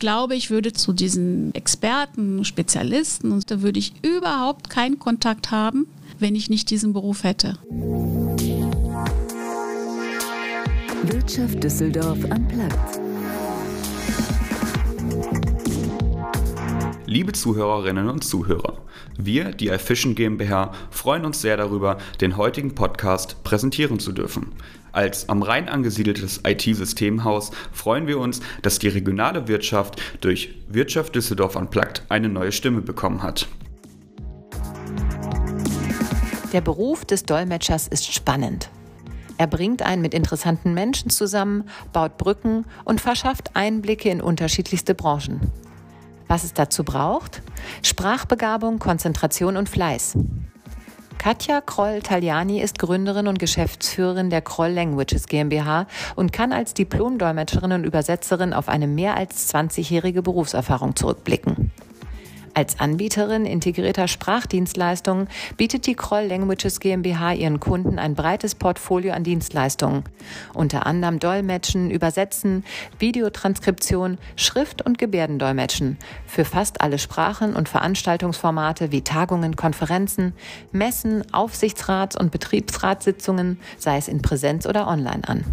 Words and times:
ich 0.00 0.02
glaube, 0.02 0.34
ich 0.34 0.48
würde 0.48 0.72
zu 0.72 0.94
diesen 0.94 1.54
Experten, 1.54 2.42
Spezialisten, 2.46 3.32
und 3.32 3.50
da 3.50 3.60
würde 3.60 3.78
ich 3.78 3.92
überhaupt 4.00 4.70
keinen 4.70 4.98
Kontakt 4.98 5.50
haben, 5.50 5.88
wenn 6.18 6.34
ich 6.34 6.48
nicht 6.48 6.70
diesen 6.70 6.94
Beruf 6.94 7.22
hätte. 7.22 7.58
Wirtschaft 11.02 11.62
Düsseldorf 11.62 12.16
am 12.30 12.48
Platz. 12.48 12.98
Liebe 17.04 17.32
Zuhörerinnen 17.32 18.08
und 18.08 18.24
Zuhörer, 18.24 18.78
wir, 19.18 19.50
die 19.52 19.68
iFishing 19.68 20.14
GmbH, 20.14 20.72
freuen 20.90 21.26
uns 21.26 21.42
sehr 21.42 21.58
darüber, 21.58 21.98
den 22.22 22.38
heutigen 22.38 22.74
Podcast 22.74 23.44
präsentieren 23.44 24.00
zu 24.00 24.12
dürfen. 24.12 24.52
Als 24.92 25.28
am 25.28 25.42
Rhein 25.42 25.68
angesiedeltes 25.68 26.40
IT-Systemhaus 26.44 27.52
freuen 27.72 28.06
wir 28.06 28.18
uns, 28.18 28.40
dass 28.62 28.78
die 28.78 28.88
regionale 28.88 29.46
Wirtschaft 29.48 30.00
durch 30.20 30.54
Wirtschaft 30.68 31.14
Düsseldorf 31.14 31.56
Unplugged 31.56 32.02
eine 32.08 32.28
neue 32.28 32.52
Stimme 32.52 32.80
bekommen 32.80 33.22
hat. 33.22 33.48
Der 36.52 36.60
Beruf 36.60 37.04
des 37.04 37.24
Dolmetschers 37.24 37.86
ist 37.86 38.12
spannend. 38.12 38.70
Er 39.38 39.46
bringt 39.46 39.82
einen 39.82 40.02
mit 40.02 40.12
interessanten 40.12 40.74
Menschen 40.74 41.08
zusammen, 41.08 41.64
baut 41.92 42.18
Brücken 42.18 42.66
und 42.84 43.00
verschafft 43.00 43.54
Einblicke 43.54 44.10
in 44.10 44.20
unterschiedlichste 44.20 44.94
Branchen. 44.94 45.40
Was 46.26 46.44
es 46.44 46.52
dazu 46.52 46.84
braucht? 46.84 47.40
Sprachbegabung, 47.82 48.78
Konzentration 48.78 49.56
und 49.56 49.68
Fleiß. 49.68 50.16
Katja 51.20 51.60
Kroll-Tagliani 51.60 52.62
ist 52.62 52.78
Gründerin 52.78 53.28
und 53.28 53.38
Geschäftsführerin 53.38 54.30
der 54.30 54.40
Kroll 54.40 54.70
Languages 54.70 55.26
GmbH 55.26 55.86
und 56.16 56.32
kann 56.32 56.50
als 56.50 56.72
Diplom-Dolmetscherin 56.72 57.72
und 57.72 57.84
Übersetzerin 57.84 58.54
auf 58.54 58.70
eine 58.70 58.86
mehr 58.86 59.18
als 59.18 59.52
20-jährige 59.54 60.22
Berufserfahrung 60.22 60.96
zurückblicken. 60.96 61.72
Als 62.60 62.78
Anbieterin 62.78 63.46
integrierter 63.46 64.06
Sprachdienstleistungen 64.06 65.28
bietet 65.56 65.86
die 65.86 65.94
Kroll 65.94 66.24
Languages 66.24 66.78
GmbH 66.78 67.32
ihren 67.32 67.58
Kunden 67.58 67.98
ein 67.98 68.14
breites 68.14 68.54
Portfolio 68.54 69.14
an 69.14 69.24
Dienstleistungen, 69.24 70.04
unter 70.52 70.84
anderem 70.84 71.20
Dolmetschen, 71.20 71.90
Übersetzen, 71.90 72.66
Videotranskription, 72.98 74.18
Schrift- 74.36 74.82
und 74.82 74.98
Gebärdendolmetschen 74.98 75.96
für 76.26 76.44
fast 76.44 76.82
alle 76.82 76.98
Sprachen 76.98 77.56
und 77.56 77.70
Veranstaltungsformate 77.70 78.92
wie 78.92 79.00
Tagungen, 79.00 79.56
Konferenzen, 79.56 80.34
Messen, 80.70 81.24
Aufsichtsrats- 81.32 82.18
und 82.18 82.30
Betriebsratssitzungen, 82.30 83.58
sei 83.78 83.96
es 83.96 84.06
in 84.06 84.20
Präsenz 84.20 84.66
oder 84.66 84.86
online 84.86 85.26
an. 85.26 85.46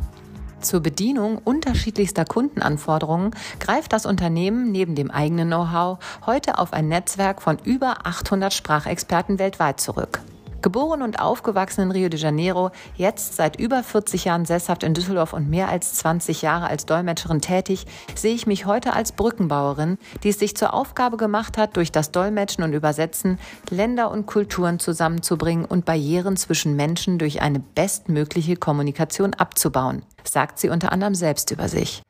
Zur 0.61 0.79
Bedienung 0.81 1.37
unterschiedlichster 1.37 2.25
Kundenanforderungen 2.25 3.31
greift 3.59 3.93
das 3.93 4.05
Unternehmen 4.05 4.71
neben 4.71 4.95
dem 4.95 5.11
eigenen 5.11 5.49
Know-how 5.49 5.99
heute 6.25 6.57
auf 6.57 6.73
ein 6.73 6.87
Netzwerk 6.87 7.41
von 7.41 7.57
über 7.63 8.05
800 8.05 8.53
Sprachexperten 8.53 9.39
weltweit 9.39 9.79
zurück. 9.79 10.19
Geboren 10.67 11.01
und 11.01 11.21
aufgewachsen 11.21 11.83
in 11.83 11.91
Rio 11.91 12.09
de 12.09 12.19
Janeiro, 12.19 12.71
jetzt 12.97 13.37
seit 13.37 13.57
über 13.57 13.83
40 13.83 14.25
Jahren 14.25 14.43
sesshaft 14.43 14.83
in 14.83 14.93
Düsseldorf 14.93 15.31
und 15.31 15.49
mehr 15.49 15.69
als 15.69 15.93
20 15.93 16.41
Jahre 16.41 16.67
als 16.67 16.85
Dolmetscherin 16.85 17.39
tätig, 17.39 17.85
sehe 18.15 18.35
ich 18.35 18.47
mich 18.47 18.65
heute 18.65 18.91
als 18.91 19.13
Brückenbauerin, 19.13 19.97
die 20.23 20.27
es 20.27 20.39
sich 20.39 20.57
zur 20.57 20.73
Aufgabe 20.73 21.15
gemacht 21.15 21.57
hat, 21.57 21.77
durch 21.77 21.93
das 21.93 22.11
Dolmetschen 22.11 22.65
und 22.65 22.73
Übersetzen 22.73 23.39
Länder 23.69 24.11
und 24.11 24.25
Kulturen 24.25 24.77
zusammenzubringen 24.77 25.63
und 25.63 25.85
Barrieren 25.85 26.35
zwischen 26.35 26.75
Menschen 26.75 27.17
durch 27.17 27.41
eine 27.41 27.59
bestmögliche 27.59 28.57
Kommunikation 28.57 29.35
abzubauen, 29.35 30.03
sagt 30.25 30.59
sie 30.59 30.67
unter 30.67 30.91
anderem 30.91 31.15
selbst 31.15 31.49
über 31.49 31.69
sich. 31.69 32.03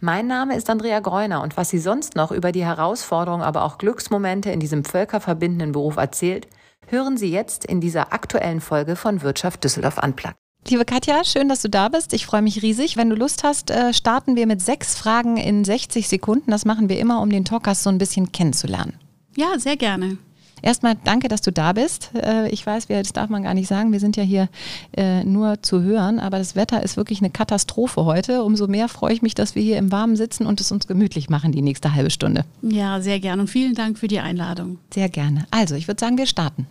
Mein 0.00 0.26
Name 0.26 0.56
ist 0.56 0.70
Andrea 0.70 1.00
Greuner 1.00 1.42
und 1.42 1.58
was 1.58 1.68
sie 1.68 1.78
sonst 1.78 2.16
noch 2.16 2.32
über 2.32 2.52
die 2.52 2.64
Herausforderungen, 2.64 3.42
aber 3.42 3.64
auch 3.64 3.76
Glücksmomente 3.76 4.50
in 4.50 4.60
diesem 4.60 4.86
völkerverbindenden 4.86 5.72
Beruf 5.72 5.98
erzählt, 5.98 6.48
hören 6.88 7.16
Sie 7.16 7.30
jetzt 7.30 7.64
in 7.64 7.80
dieser 7.80 8.12
aktuellen 8.12 8.60
Folge 8.60 8.96
von 8.96 9.22
Wirtschaft 9.22 9.64
Düsseldorf 9.64 9.98
Unplugged. 10.02 10.36
Liebe 10.68 10.84
Katja, 10.84 11.24
schön, 11.24 11.48
dass 11.48 11.62
du 11.62 11.68
da 11.68 11.88
bist. 11.88 12.12
Ich 12.12 12.24
freue 12.24 12.42
mich 12.42 12.62
riesig. 12.62 12.96
Wenn 12.96 13.10
du 13.10 13.16
Lust 13.16 13.42
hast, 13.42 13.70
äh, 13.70 13.92
starten 13.92 14.36
wir 14.36 14.46
mit 14.46 14.62
sechs 14.62 14.96
Fragen 14.96 15.36
in 15.36 15.64
60 15.64 16.08
Sekunden. 16.08 16.50
Das 16.52 16.64
machen 16.64 16.88
wir 16.88 17.00
immer, 17.00 17.20
um 17.20 17.30
den 17.30 17.44
Talkers 17.44 17.82
so 17.82 17.90
ein 17.90 17.98
bisschen 17.98 18.30
kennenzulernen. 18.30 18.94
Ja, 19.36 19.58
sehr 19.58 19.76
gerne. 19.76 20.18
Erstmal 20.62 20.96
danke, 21.04 21.28
dass 21.28 21.42
du 21.42 21.50
da 21.52 21.72
bist. 21.72 22.10
Äh, 22.14 22.48
ich 22.50 22.64
weiß, 22.64 22.86
das 22.86 23.12
darf 23.12 23.28
man 23.28 23.42
gar 23.42 23.54
nicht 23.54 23.68
sagen. 23.68 23.92
Wir 23.92 24.00
sind 24.00 24.16
ja 24.16 24.22
hier 24.22 24.48
äh, 24.96 25.24
nur 25.24 25.60
zu 25.62 25.82
hören, 25.82 26.20
aber 26.20 26.38
das 26.38 26.54
Wetter 26.56 26.82
ist 26.82 26.96
wirklich 26.96 27.20
eine 27.20 27.30
Katastrophe 27.30 28.04
heute. 28.04 28.44
Umso 28.44 28.68
mehr 28.68 28.88
freue 28.88 29.12
ich 29.12 29.22
mich, 29.22 29.34
dass 29.34 29.54
wir 29.54 29.62
hier 29.62 29.78
im 29.78 29.90
Warmen 29.90 30.16
sitzen 30.16 30.46
und 30.46 30.60
es 30.60 30.70
uns 30.70 30.86
gemütlich 30.86 31.28
machen 31.28 31.52
die 31.52 31.62
nächste 31.62 31.94
halbe 31.94 32.10
Stunde. 32.10 32.44
Ja, 32.62 33.00
sehr 33.00 33.20
gerne 33.20 33.42
und 33.42 33.48
vielen 33.48 33.74
Dank 33.74 33.98
für 33.98 34.08
die 34.08 34.20
Einladung. 34.20 34.78
Sehr 34.94 35.08
gerne. 35.08 35.46
Also, 35.50 35.74
ich 35.74 35.88
würde 35.88 36.00
sagen, 36.00 36.16
wir 36.16 36.26
starten. 36.26 36.66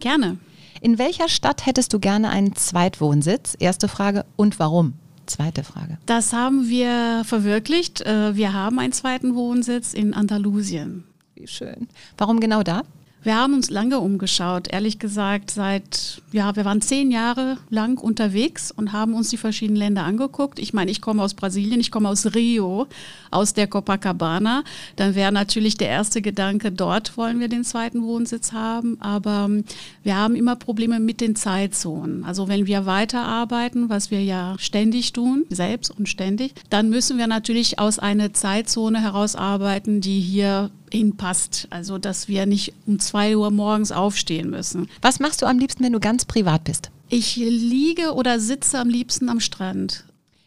Gerne. 0.00 0.38
In 0.80 0.98
welcher 0.98 1.28
Stadt 1.28 1.66
hättest 1.66 1.92
du 1.92 2.00
gerne 2.00 2.30
einen 2.30 2.56
Zweitwohnsitz? 2.56 3.56
Erste 3.58 3.88
Frage. 3.88 4.24
Und 4.36 4.58
warum? 4.58 4.94
Zweite 5.26 5.64
Frage. 5.64 5.98
Das 6.06 6.32
haben 6.32 6.68
wir 6.68 7.22
verwirklicht. 7.24 8.02
Äh, 8.02 8.36
wir 8.36 8.52
haben 8.52 8.78
einen 8.78 8.92
zweiten 8.92 9.34
Wohnsitz 9.34 9.94
in 9.94 10.14
Andalusien. 10.14 11.04
Wie 11.34 11.46
schön. 11.46 11.88
Warum 12.18 12.40
genau 12.40 12.62
da? 12.62 12.82
Wir 13.24 13.36
haben 13.36 13.54
uns 13.54 13.70
lange 13.70 14.00
umgeschaut, 14.00 14.68
ehrlich 14.70 14.98
gesagt, 14.98 15.50
seit, 15.50 16.20
ja, 16.30 16.54
wir 16.56 16.66
waren 16.66 16.82
zehn 16.82 17.10
Jahre 17.10 17.56
lang 17.70 17.98
unterwegs 17.98 18.70
und 18.70 18.92
haben 18.92 19.14
uns 19.14 19.30
die 19.30 19.38
verschiedenen 19.38 19.78
Länder 19.78 20.04
angeguckt. 20.04 20.58
Ich 20.58 20.74
meine, 20.74 20.90
ich 20.90 21.00
komme 21.00 21.22
aus 21.22 21.32
Brasilien, 21.32 21.80
ich 21.80 21.90
komme 21.90 22.10
aus 22.10 22.34
Rio, 22.34 22.86
aus 23.30 23.54
der 23.54 23.66
Copacabana. 23.66 24.62
Dann 24.96 25.14
wäre 25.14 25.32
natürlich 25.32 25.78
der 25.78 25.88
erste 25.88 26.20
Gedanke, 26.20 26.70
dort 26.70 27.16
wollen 27.16 27.40
wir 27.40 27.48
den 27.48 27.64
zweiten 27.64 28.02
Wohnsitz 28.02 28.52
haben. 28.52 29.00
Aber 29.00 29.46
ähm, 29.48 29.64
wir 30.02 30.16
haben 30.16 30.36
immer 30.36 30.54
Probleme 30.56 31.00
mit 31.00 31.22
den 31.22 31.34
Zeitzonen. 31.34 32.24
Also 32.24 32.48
wenn 32.48 32.66
wir 32.66 32.84
weiterarbeiten, 32.84 33.88
was 33.88 34.10
wir 34.10 34.22
ja 34.22 34.54
ständig 34.58 35.14
tun, 35.14 35.46
selbst 35.48 35.90
und 35.90 36.10
ständig, 36.10 36.52
dann 36.68 36.90
müssen 36.90 37.16
wir 37.16 37.26
natürlich 37.26 37.78
aus 37.78 37.98
einer 37.98 38.34
Zeitzone 38.34 39.00
herausarbeiten, 39.00 40.02
die 40.02 40.20
hier 40.20 40.70
hinpasst. 40.92 41.66
Also, 41.70 41.98
dass 41.98 42.28
wir 42.28 42.46
nicht 42.46 42.72
um 42.86 42.98
zwei 42.98 43.36
Uhr 43.36 43.50
morgens 43.50 43.92
aufstehen 43.92 44.50
müssen. 44.50 44.88
Was 45.02 45.20
machst 45.20 45.42
du 45.42 45.46
am 45.46 45.58
liebsten, 45.58 45.84
wenn 45.84 45.92
du 45.92 46.00
ganz 46.00 46.24
privat 46.24 46.64
bist? 46.64 46.90
Ich 47.08 47.36
liege 47.36 48.14
oder 48.14 48.40
sitze 48.40 48.78
am 48.78 48.88
liebsten 48.88 49.28
am 49.28 49.40
Strand. 49.40 50.04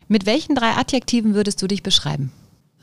Mit 0.08 0.25
welchen 0.25 0.56
drei 0.56 0.72
Adjektiven 0.72 1.36
würdest 1.36 1.62
du 1.62 1.68
dich 1.68 1.84
beschreiben? 1.84 2.31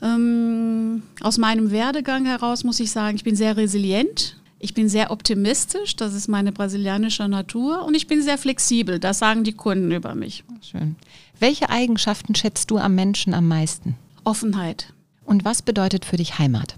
Ähm, 0.01 1.03
aus 1.21 1.37
meinem 1.37 1.71
Werdegang 1.71 2.25
heraus 2.25 2.63
muss 2.63 2.79
ich 2.79 2.91
sagen, 2.91 3.15
ich 3.15 3.23
bin 3.23 3.35
sehr 3.35 3.57
resilient. 3.57 4.37
Ich 4.57 4.73
bin 4.73 4.89
sehr 4.89 5.11
optimistisch, 5.11 5.95
das 5.95 6.13
ist 6.13 6.27
meine 6.27 6.51
brasilianische 6.51 7.27
Natur. 7.27 7.85
Und 7.85 7.93
ich 7.93 8.07
bin 8.07 8.23
sehr 8.23 8.37
flexibel, 8.37 8.99
das 8.99 9.19
sagen 9.19 9.43
die 9.43 9.53
Kunden 9.53 9.91
über 9.91 10.15
mich. 10.15 10.43
Schön. 10.61 10.95
Welche 11.39 11.69
Eigenschaften 11.69 12.33
schätzt 12.35 12.71
du 12.71 12.77
am 12.77 12.95
Menschen 12.95 13.33
am 13.33 13.47
meisten? 13.47 13.95
Offenheit. 14.23 14.93
Und 15.25 15.43
was 15.45 15.61
bedeutet 15.61 16.05
für 16.05 16.17
dich 16.17 16.39
Heimat? 16.39 16.77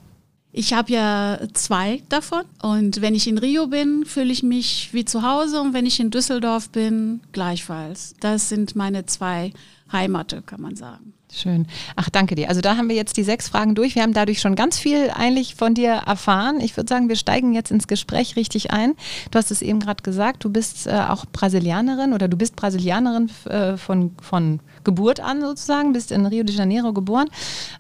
Ich 0.58 0.74
habe 0.74 0.92
ja 0.92 1.40
zwei 1.54 2.02
davon 2.10 2.42
und 2.64 3.00
wenn 3.00 3.14
ich 3.14 3.28
in 3.28 3.38
Rio 3.38 3.68
bin, 3.68 4.06
fühle 4.06 4.34
ich 4.34 4.42
mich 4.42 4.90
wie 4.92 5.06
zu 5.06 5.22
Hause 5.22 5.62
und 5.62 5.76
wenn 5.76 5.86
ich 5.86 6.00
in 6.00 6.10
Düsseldorf 6.10 6.72
bin, 6.72 7.22
gleichfalls. 7.32 8.16
Das 8.22 8.50
sind 8.50 8.76
meine 8.76 9.06
zwei 9.06 9.54
Heimate, 9.92 10.42
kann 10.42 10.62
man 10.62 10.76
sagen. 10.76 11.14
Schön. 11.30 11.68
Ach, 11.98 12.10
danke 12.10 12.36
dir. 12.36 12.48
Also 12.48 12.62
da 12.62 12.78
haben 12.78 12.88
wir 12.88 12.96
jetzt 12.96 13.18
die 13.18 13.24
sechs 13.24 13.50
Fragen 13.50 13.76
durch. 13.76 13.96
Wir 13.96 14.04
haben 14.04 14.14
dadurch 14.14 14.40
schon 14.40 14.56
ganz 14.56 14.80
viel 14.80 15.12
eigentlich 15.14 15.56
von 15.56 15.74
dir 15.74 15.90
erfahren. 16.06 16.62
Ich 16.62 16.78
würde 16.78 16.88
sagen, 16.88 17.10
wir 17.10 17.18
steigen 17.18 17.54
jetzt 17.54 17.70
ins 17.70 17.88
Gespräch 17.88 18.38
richtig 18.38 18.72
ein. 18.72 18.94
Du 19.30 19.38
hast 19.38 19.52
es 19.52 19.62
eben 19.62 19.82
gerade 19.82 20.02
gesagt, 20.04 20.46
du 20.46 20.50
bist 20.50 20.88
äh, 20.88 20.92
auch 21.10 21.26
Brasilianerin 21.26 22.14
oder 22.14 22.30
du 22.30 22.38
bist 22.38 22.56
Brasilianerin 22.56 23.30
äh, 23.50 23.76
von, 23.76 24.16
von 24.22 24.62
Geburt 24.86 25.20
an 25.20 25.42
sozusagen, 25.42 25.92
bist 25.92 26.14
in 26.14 26.26
Rio 26.26 26.46
de 26.46 26.56
Janeiro 26.56 26.94
geboren, 26.94 27.28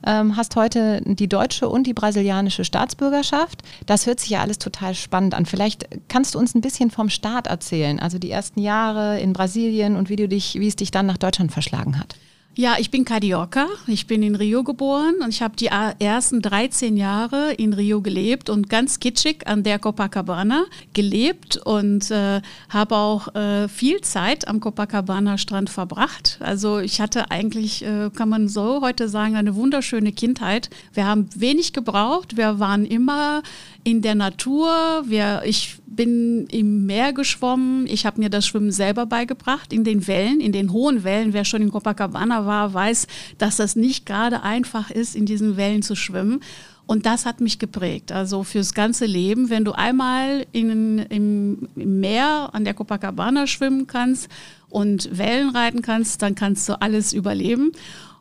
ähm, 0.05 0.35
hast 0.35 0.57
heute 0.57 1.01
die 1.05 1.29
deutsche 1.29 1.69
und 1.69 1.87
die 1.87 1.93
brasilianische 1.93 2.65
Staatsbürgerschaft. 2.65 3.63
Das 3.85 4.07
hört 4.07 4.19
sich 4.19 4.31
ja 4.31 4.41
alles 4.41 4.57
total 4.57 4.93
spannend 4.93 5.33
an. 5.33 5.45
Vielleicht 5.45 5.87
kannst 6.09 6.35
du 6.35 6.39
uns 6.39 6.53
ein 6.53 6.61
bisschen 6.61 6.91
vom 6.91 7.09
Start 7.09 7.47
erzählen, 7.47 8.01
also 8.01 8.19
die 8.19 8.29
ersten 8.29 8.59
Jahre 8.59 9.21
in 9.21 9.31
Brasilien 9.31 9.95
und 9.95 10.09
wie 10.09 10.17
du 10.17 10.27
dich, 10.27 10.55
wie 10.59 10.67
es 10.67 10.75
dich 10.75 10.91
dann 10.91 11.05
nach 11.05 11.17
Deutschland 11.17 11.53
verschlagen 11.53 11.97
hat. 11.97 12.17
Ja, 12.59 12.77
ich 12.79 12.89
bin 12.89 13.05
Carioca. 13.05 13.67
Ich 13.85 14.07
bin 14.07 14.23
in 14.23 14.33
Rio 14.33 14.63
geboren 14.63 15.17
und 15.21 15.29
ich 15.29 15.43
habe 15.43 15.55
die 15.55 15.67
ersten 15.67 16.41
13 16.41 16.97
Jahre 16.97 17.53
in 17.53 17.71
Rio 17.71 18.01
gelebt 18.01 18.49
und 18.49 18.67
ganz 18.67 18.99
kitschig 18.99 19.45
an 19.45 19.61
der 19.61 19.77
Copacabana 19.77 20.65
gelebt 20.91 21.57
und 21.57 22.09
äh, 22.09 22.41
habe 22.69 22.95
auch 22.95 23.35
äh, 23.35 23.67
viel 23.67 24.01
Zeit 24.01 24.47
am 24.47 24.59
Copacabana-Strand 24.59 25.69
verbracht. 25.69 26.39
Also 26.39 26.79
ich 26.79 26.99
hatte 26.99 27.29
eigentlich, 27.29 27.85
äh, 27.85 28.09
kann 28.09 28.27
man 28.27 28.47
so 28.47 28.81
heute 28.81 29.07
sagen, 29.07 29.35
eine 29.35 29.53
wunderschöne 29.53 30.11
Kindheit. 30.11 30.71
Wir 30.93 31.05
haben 31.05 31.29
wenig 31.35 31.73
gebraucht. 31.73 32.37
Wir 32.37 32.57
waren 32.57 32.87
immer 32.87 33.43
in 33.87 34.01
der 34.01 34.15
Natur. 34.15 35.03
Wir, 35.05 35.43
ich 35.45 35.77
bin 35.85 36.45
im 36.47 36.85
Meer 36.85 37.13
geschwommen. 37.13 37.87
Ich 37.87 38.05
habe 38.05 38.19
mir 38.19 38.29
das 38.29 38.45
Schwimmen 38.45 38.73
selber 38.73 39.05
beigebracht, 39.05 39.71
in 39.71 39.85
den 39.85 40.07
Wellen, 40.07 40.41
in 40.41 40.51
den 40.51 40.73
hohen 40.73 41.05
Wellen. 41.05 41.31
Wer 41.31 41.45
schon 41.45 41.61
in 41.61 41.71
Copacabana 41.71 42.45
war, 42.45 42.73
weiß, 42.73 43.07
dass 43.37 43.55
das 43.55 43.77
nicht 43.77 44.05
gerade 44.05 44.43
einfach 44.43 44.91
ist, 44.91 45.15
in 45.15 45.25
diesen 45.25 45.55
Wellen 45.55 45.83
zu 45.83 45.95
schwimmen. 45.95 46.41
Und 46.85 47.05
das 47.05 47.25
hat 47.25 47.39
mich 47.39 47.59
geprägt. 47.59 48.11
Also 48.11 48.43
fürs 48.43 48.73
ganze 48.73 49.05
Leben, 49.05 49.49
wenn 49.49 49.63
du 49.63 49.71
einmal 49.71 50.45
in, 50.51 50.99
im, 50.99 51.69
im 51.77 51.99
Meer 52.01 52.49
an 52.51 52.65
der 52.65 52.73
Copacabana 52.73 53.47
schwimmen 53.47 53.87
kannst 53.87 54.27
und 54.67 55.17
Wellen 55.17 55.51
reiten 55.51 55.81
kannst, 55.81 56.21
dann 56.21 56.35
kannst 56.35 56.67
du 56.67 56.81
alles 56.81 57.13
überleben. 57.13 57.71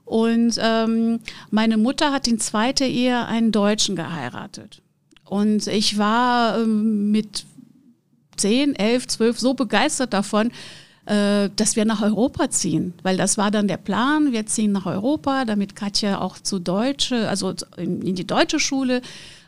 Und 0.04 0.60
ähm, 0.62 1.18
meine 1.50 1.76
Mutter 1.76 2.12
hat 2.12 2.28
in 2.28 2.38
zweiter 2.38 2.86
Ehe 2.86 3.26
einen 3.26 3.50
Deutschen 3.50 3.96
geheiratet. 3.96 4.80
Und 5.26 5.66
ich 5.66 5.98
war 5.98 6.58
ähm, 6.58 7.10
mit 7.10 7.44
10, 8.36 8.76
11, 8.76 9.08
12 9.08 9.38
so 9.38 9.54
begeistert 9.54 10.12
davon, 10.12 10.50
äh, 11.06 11.50
dass 11.54 11.76
wir 11.76 11.84
nach 11.84 12.02
Europa 12.02 12.50
ziehen, 12.50 12.94
weil 13.02 13.16
das 13.16 13.38
war 13.38 13.50
dann 13.50 13.68
der 13.68 13.76
Plan. 13.76 14.32
Wir 14.32 14.46
ziehen 14.46 14.72
nach 14.72 14.86
Europa, 14.86 15.44
damit 15.44 15.76
Katja 15.76 16.20
auch 16.20 16.38
zu 16.38 16.58
Deutsche, 16.58 17.28
also 17.28 17.54
in, 17.76 18.02
in 18.02 18.14
die 18.14 18.26
deutsche 18.26 18.58
Schule 18.58 19.02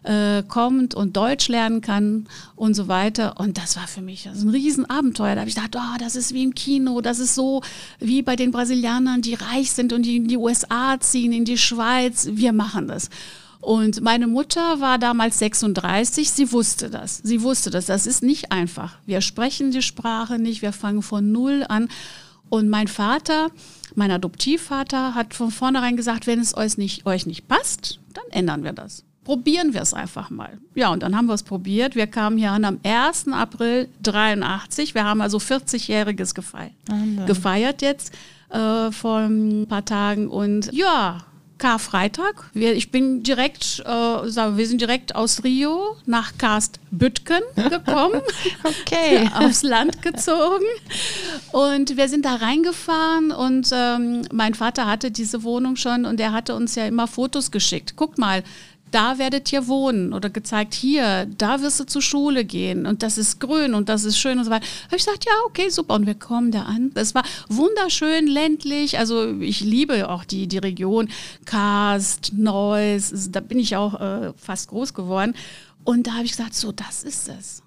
äh, 0.05 0.43
kommt 0.45 0.95
und 0.95 1.17
Deutsch 1.17 1.49
lernen 1.49 1.81
kann 1.81 2.29
und 2.55 2.75
so 2.75 2.87
weiter. 2.89 3.41
Und 3.41 3.59
das 3.59 3.77
war 3.77 3.89
für 3.89 4.03
mich 4.03 4.25
das 4.25 4.43
ein 4.43 4.51
Riesenabenteuer. 4.51 5.35
Da 5.35 5.41
habe 5.41 5.51
ich 5.51 5.57
gedacht, 5.57 5.77
oh, 5.77 5.99
das 5.99 6.17
ist 6.17 6.33
wie 6.33 6.45
im 6.45 6.55
Kino, 6.55 7.01
das 7.01 7.19
ist 7.19 7.35
so 7.35 7.63
wie 7.99 8.23
bei 8.23 8.37
den 8.37 8.53
Brasilianern, 8.53 9.23
die 9.23 9.35
reich 9.35 9.73
sind 9.73 9.93
und 9.93 10.03
die 10.03 10.17
in 10.17 10.29
die 10.29 10.37
USA 10.37 10.99
ziehen, 11.01 11.33
in 11.33 11.45
die 11.45 11.59
Schweiz. 11.59 12.29
Wir 12.33 12.53
machen 12.53 12.89
das. 12.89 13.11
Und 13.61 14.01
meine 14.01 14.27
Mutter 14.27 14.81
war 14.81 14.99
damals 14.99 15.39
36, 15.41 16.31
sie 16.31 16.53
wusste 16.53 16.91
das. 16.91 17.19
Sie 17.25 17.43
wusste 17.43 17.71
das. 17.71 17.87
Das 17.87 18.07
ist 18.07 18.23
nicht 18.23 18.53
einfach. 18.53 18.97
Wir 19.05 19.21
sprechen 19.21 19.73
die 19.73 19.83
Sprache 19.83 20.39
nicht, 20.39 20.63
wir 20.63 20.73
fangen 20.73 21.03
von 21.03 21.33
Null 21.33 21.65
an. 21.69 21.89
Und 22.51 22.69
mein 22.69 22.89
Vater, 22.89 23.49
mein 23.95 24.11
Adoptivvater, 24.11 25.15
hat 25.15 25.35
von 25.35 25.51
vornherein 25.51 25.97
gesagt, 25.97 26.27
wenn 26.27 26.41
es 26.41 26.57
euch 26.57 26.79
nicht, 26.79 27.05
euch 27.05 27.27
nicht 27.27 27.47
passt, 27.49 28.01
dann 28.15 28.25
ändern 28.31 28.65
wir 28.65 28.73
das 28.73 29.05
probieren 29.29 29.75
wir 29.75 29.83
es 29.83 29.93
einfach 29.93 30.31
mal. 30.31 30.57
Ja, 30.75 30.89
und 30.89 31.03
dann 31.03 31.15
haben 31.15 31.27
wir 31.27 31.35
es 31.35 31.43
probiert. 31.43 31.95
Wir 31.95 32.07
kamen 32.07 32.39
hier 32.39 32.51
an 32.51 32.65
am 32.65 32.81
1. 32.83 33.29
April 33.31 33.91
83. 34.03 34.95
Wir 34.95 35.05
haben 35.05 35.21
also 35.21 35.37
40-jähriges 35.37 36.35
gefeiert, 36.35 36.73
gefeiert 37.27 37.83
jetzt 37.83 38.15
äh, 38.49 38.91
vor 38.91 39.19
ein 39.19 39.67
paar 39.69 39.85
Tagen. 39.85 40.29
Und 40.29 40.73
ja, 40.73 41.19
Karfreitag. 41.59 42.51
Wir, 42.55 42.75
ich 42.75 42.91
bin 42.91 43.23
direkt, 43.23 43.81
äh, 43.81 44.29
sagen 44.29 44.57
wir 44.57 44.67
sind 44.67 44.81
direkt 44.81 45.15
aus 45.15 45.45
Rio 45.45 45.97
nach 46.07 46.39
Karstbüttgen 46.39 47.43
gekommen. 47.57 48.23
okay. 48.65 49.29
aufs 49.35 49.63
Land 49.63 50.03
gezogen. 50.03 50.65
Und 51.53 51.97
wir 51.97 52.09
sind 52.09 52.25
da 52.25 52.37
reingefahren 52.37 53.33
und 53.33 53.71
ähm, 53.73 54.23
mein 54.33 54.55
Vater 54.55 54.87
hatte 54.87 55.11
diese 55.11 55.43
Wohnung 55.43 55.77
schon 55.77 56.05
und 56.05 56.21
er 56.21 56.33
hatte 56.33 56.55
uns 56.55 56.75
ja 56.75 56.87
immer 56.87 57.07
Fotos 57.07 57.51
geschickt. 57.51 57.95
Guck 57.97 58.19
mal, 58.19 58.43
da 58.91 59.19
werdet 59.19 59.53
ihr 59.53 59.67
wohnen 59.67 60.13
oder 60.13 60.31
gezeigt, 60.31 60.75
hier, 60.75 61.27
da 61.27 61.61
wirst 61.63 61.81
du 61.81 61.85
zur 61.85 62.03
Schule 62.03 62.45
gehen 62.45 62.87
und 62.87 63.03
das 63.03 63.19
ist 63.19 63.41
grün 63.41 63.75
und 63.75 63.89
das 63.89 64.05
ist 64.05 64.19
schön 64.19 64.39
und 64.39 64.45
so 64.45 64.51
weiter. 64.51 64.67
Habe 64.87 64.97
ich 64.97 65.05
gesagt, 65.05 65.25
ja, 65.25 65.33
okay, 65.47 65.69
super. 65.69 65.95
Und 65.95 66.07
wir 66.07 66.15
kommen 66.15 66.51
da 66.51 66.63
an. 66.63 66.91
Es 66.95 67.15
war 67.15 67.25
wunderschön 67.49 68.27
ländlich. 68.27 68.99
Also 68.99 69.41
ich 69.41 69.61
liebe 69.61 70.09
auch 70.09 70.25
die, 70.25 70.47
die 70.47 70.59
Region 70.59 71.09
Karst, 71.45 72.33
Neuss. 72.35 73.31
Da 73.31 73.41
bin 73.41 73.59
ich 73.59 73.77
auch 73.77 74.01
äh, 74.01 74.33
fast 74.37 74.69
groß 74.69 74.95
geworden. 74.95 75.35
Und 75.85 76.07
da 76.07 76.15
habe 76.15 76.25
ich 76.25 76.33
gesagt, 76.33 76.55
so, 76.55 76.73
das 76.73 77.03
ist 77.03 77.29
es 77.29 77.63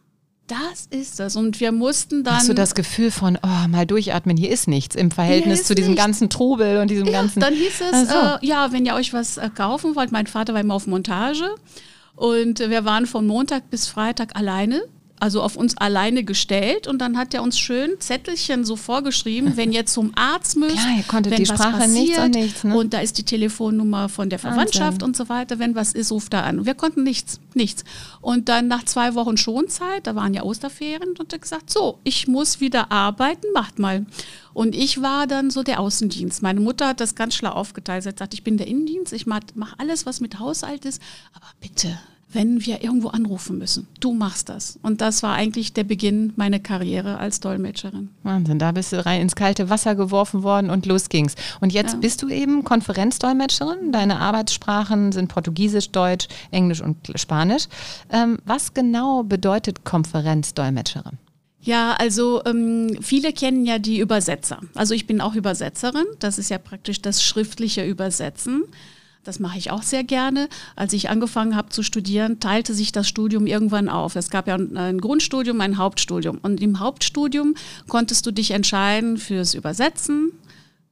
das 0.51 0.87
ist 0.89 1.19
es. 1.19 1.35
Und 1.35 1.59
wir 1.59 1.71
mussten 1.71 2.23
dann. 2.23 2.35
Hast 2.35 2.49
du 2.49 2.53
das 2.53 2.75
Gefühl 2.75 3.11
von, 3.11 3.37
oh, 3.41 3.67
mal 3.69 3.85
durchatmen, 3.85 4.35
hier 4.37 4.49
ist 4.49 4.67
nichts 4.67 4.95
im 4.95 5.09
Verhältnis 5.11 5.63
zu 5.63 5.75
diesem 5.75 5.91
nichts. 5.91 6.05
ganzen 6.05 6.29
Trubel 6.29 6.79
und 6.79 6.89
diesem 6.89 7.07
ja, 7.07 7.13
ganzen. 7.13 7.39
Dann 7.39 7.53
hieß 7.53 7.81
es, 7.81 7.93
also. 7.93 8.13
äh, 8.13 8.45
ja, 8.45 8.71
wenn 8.71 8.85
ihr 8.85 8.95
euch 8.95 9.13
was 9.13 9.37
äh, 9.37 9.49
kaufen 9.49 9.95
wollt, 9.95 10.11
mein 10.11 10.27
Vater 10.27 10.53
war 10.53 10.61
immer 10.61 10.75
auf 10.75 10.87
Montage. 10.87 11.45
Und 12.15 12.59
wir 12.59 12.85
waren 12.85 13.05
von 13.05 13.25
Montag 13.25 13.69
bis 13.69 13.87
Freitag 13.87 14.35
alleine 14.35 14.83
also 15.21 15.43
auf 15.43 15.55
uns 15.55 15.77
alleine 15.77 16.23
gestellt 16.23 16.87
und 16.87 16.99
dann 16.99 17.15
hat 17.15 17.33
er 17.35 17.43
uns 17.43 17.59
schön 17.59 17.99
Zettelchen 17.99 18.65
so 18.65 18.75
vorgeschrieben, 18.75 19.55
wenn 19.55 19.71
ihr 19.71 19.85
zum 19.85 20.11
Arzt 20.15 20.57
müsst, 20.57 20.77
Klar, 20.77 20.97
ihr 20.97 21.03
konntet 21.03 21.33
wenn 21.33 21.43
die 21.43 21.49
was 21.49 21.59
Sprache 21.59 21.77
passiert 21.77 21.93
nichts 21.93 22.19
und 22.19 22.31
nichts, 22.31 22.63
ne? 22.63 22.75
und 22.75 22.93
da 22.93 22.99
ist 22.99 23.19
die 23.19 23.23
Telefonnummer 23.23 24.09
von 24.09 24.31
der 24.31 24.39
Verwandtschaft 24.39 25.01
Wahnsinn. 25.01 25.07
und 25.07 25.17
so 25.17 25.29
weiter, 25.29 25.59
wenn 25.59 25.75
was 25.75 25.93
ist, 25.93 26.11
ruft 26.11 26.33
da 26.33 26.41
an. 26.41 26.65
Wir 26.65 26.73
konnten 26.73 27.03
nichts, 27.03 27.39
nichts. 27.53 27.83
Und 28.19 28.49
dann 28.49 28.67
nach 28.67 28.83
zwei 28.85 29.13
Wochen 29.13 29.37
Schonzeit, 29.37 30.07
da 30.07 30.15
waren 30.15 30.33
ja 30.33 30.41
Osterferien, 30.41 31.13
und 31.19 31.31
er 31.31 31.39
gesagt, 31.39 31.69
so, 31.69 31.99
ich 32.03 32.27
muss 32.27 32.59
wieder 32.59 32.91
arbeiten, 32.91 33.45
macht 33.53 33.77
mal. 33.77 34.07
Und 34.53 34.75
ich 34.75 35.03
war 35.03 35.27
dann 35.27 35.51
so 35.51 35.61
der 35.61 35.79
Außendienst. 35.79 36.41
Meine 36.41 36.59
Mutter 36.59 36.87
hat 36.87 36.99
das 36.99 37.15
ganz 37.15 37.35
schlau 37.35 37.51
aufgeteilt. 37.51 38.03
Sie 38.03 38.09
hat 38.09 38.15
gesagt, 38.15 38.33
ich 38.33 38.43
bin 38.43 38.57
der 38.57 38.67
Innendienst, 38.67 39.13
ich 39.13 39.27
mache 39.27 39.41
mach 39.53 39.77
alles, 39.77 40.05
was 40.05 40.19
mit 40.19 40.39
Haushalt 40.39 40.83
ist, 40.85 41.01
aber 41.33 41.47
bitte, 41.61 41.97
wenn 42.33 42.65
wir 42.65 42.83
irgendwo 42.83 43.09
anrufen 43.09 43.57
müssen. 43.57 43.87
Du 43.99 44.13
machst 44.13 44.49
das. 44.49 44.79
Und 44.81 45.01
das 45.01 45.21
war 45.23 45.33
eigentlich 45.35 45.73
der 45.73 45.83
Beginn 45.83 46.33
meiner 46.35 46.59
Karriere 46.59 47.17
als 47.17 47.39
Dolmetscherin. 47.39 48.09
Wahnsinn, 48.23 48.59
da 48.59 48.71
bist 48.71 48.91
du 48.93 49.05
rein 49.05 49.21
ins 49.21 49.35
kalte 49.35 49.69
Wasser 49.69 49.95
geworfen 49.95 50.43
worden 50.43 50.69
und 50.69 50.85
los 50.85 51.09
ging's. 51.09 51.35
Und 51.59 51.73
jetzt 51.73 51.93
Ja. 51.93 51.99
bist 51.99 52.21
du 52.21 52.29
eben 52.29 52.63
Konferenzdolmetscherin. 52.63 53.91
Deine 53.91 54.19
Arbeitssprachen 54.19 55.11
sind 55.11 55.27
Portugiesisch, 55.27 55.89
Deutsch, 55.91 56.27
Englisch 56.51 56.81
und 56.81 56.97
Spanisch. 57.15 57.65
Ähm, 58.11 58.37
was 58.45 58.73
genau 58.73 59.23
bedeutet 59.23 59.83
Konferenzdolmetscherin? 59.83 61.17
Ja, 61.63 61.93
also 61.99 62.41
ähm, 62.45 62.97
viele 63.01 63.33
kennen 63.33 63.65
ja 63.65 63.77
die 63.77 63.99
Übersetzer. 63.99 64.59
Also 64.73 64.95
ich 64.95 65.05
bin 65.05 65.21
auch 65.21 65.35
Übersetzerin. 65.35 66.05
Das 66.19 66.39
ist 66.39 66.49
ja 66.49 66.57
praktisch 66.57 67.01
das 67.01 67.23
schriftliche 67.23 67.85
Übersetzen. 67.85 68.63
Das 69.23 69.39
mache 69.39 69.57
ich 69.59 69.69
auch 69.69 69.83
sehr 69.83 70.03
gerne. 70.03 70.49
Als 70.75 70.93
ich 70.93 71.09
angefangen 71.09 71.55
habe 71.55 71.69
zu 71.69 71.83
studieren, 71.83 72.39
teilte 72.39 72.73
sich 72.73 72.91
das 72.91 73.07
Studium 73.07 73.45
irgendwann 73.45 73.87
auf. 73.87 74.15
Es 74.15 74.31
gab 74.31 74.47
ja 74.47 74.55
ein, 74.55 74.99
Grundstudium, 74.99 75.61
ein 75.61 75.77
Hauptstudium. 75.77 76.39
Und 76.41 76.59
im 76.59 76.79
Hauptstudium 76.79 77.53
konntest 77.87 78.25
du 78.25 78.31
dich 78.31 78.51
entscheiden 78.51 79.17
fürs 79.17 79.53
Übersetzen, 79.53 80.31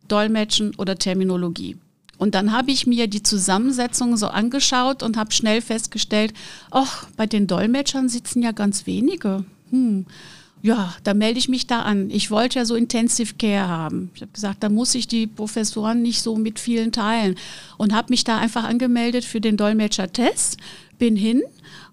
Dolmetschen 0.07 0.75
oder 0.75 0.97
Terminologie. 0.97 1.77
Und 2.19 2.35
dann 2.35 2.51
habe 2.51 2.69
ich 2.69 2.85
mir 2.85 3.07
die 3.07 3.23
Zusammensetzung 3.23 4.15
so 4.17 4.27
angeschaut 4.27 5.01
und 5.01 5.17
habe 5.17 5.31
schnell 5.31 5.61
festgestellt, 5.61 6.33
ach, 6.69 7.07
bei 7.15 7.25
den 7.25 7.47
Dolmetschern 7.47 8.09
sitzen 8.09 8.43
ja 8.43 8.51
ganz 8.51 8.85
wenige. 8.85 9.45
Hm. 9.71 10.05
Ja, 10.61 10.93
da 11.03 11.13
melde 11.13 11.39
ich 11.39 11.47
mich 11.47 11.67
da 11.67 11.83
an. 11.83 12.09
Ich 12.09 12.31
wollte 12.31 12.59
ja 12.59 12.65
so 12.65 12.75
Intensive 12.75 13.35
Care 13.39 13.67
haben. 13.67 14.11
Ich 14.13 14.21
habe 14.21 14.31
gesagt, 14.33 14.61
da 14.61 14.69
muss 14.69 14.93
ich 14.93 15.07
die 15.07 15.25
Professoren 15.25 16.01
nicht 16.01 16.21
so 16.21 16.35
mit 16.35 16.59
vielen 16.59 16.91
teilen. 16.91 17.35
Und 17.77 17.93
habe 17.93 18.07
mich 18.09 18.25
da 18.25 18.37
einfach 18.37 18.65
angemeldet 18.65 19.23
für 19.23 19.39
den 19.39 19.55
Dolmetscher-Test, 19.55 20.57
bin 20.97 21.15
hin 21.15 21.41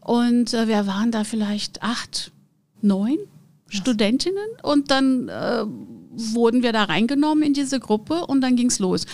und 0.00 0.52
äh, 0.52 0.67
wir 0.69 0.87
waren 0.87 1.11
da 1.11 1.25
vielleicht 1.25 1.83
acht, 1.83 2.33
neun 2.83 3.19
Studentinnen 3.69 4.49
und 4.62 4.91
dann 4.91 5.29
äh, 5.29 5.64
wurden 6.17 6.62
wir 6.62 6.73
da 6.73 6.85
reingenommen 6.85 7.45
in 7.45 7.55
diese 7.55 7.81
Gruppe 7.81 8.26
und 8.26 8.41
dann 8.41 8.57
ging's 8.57 8.79
los. 8.79 9.07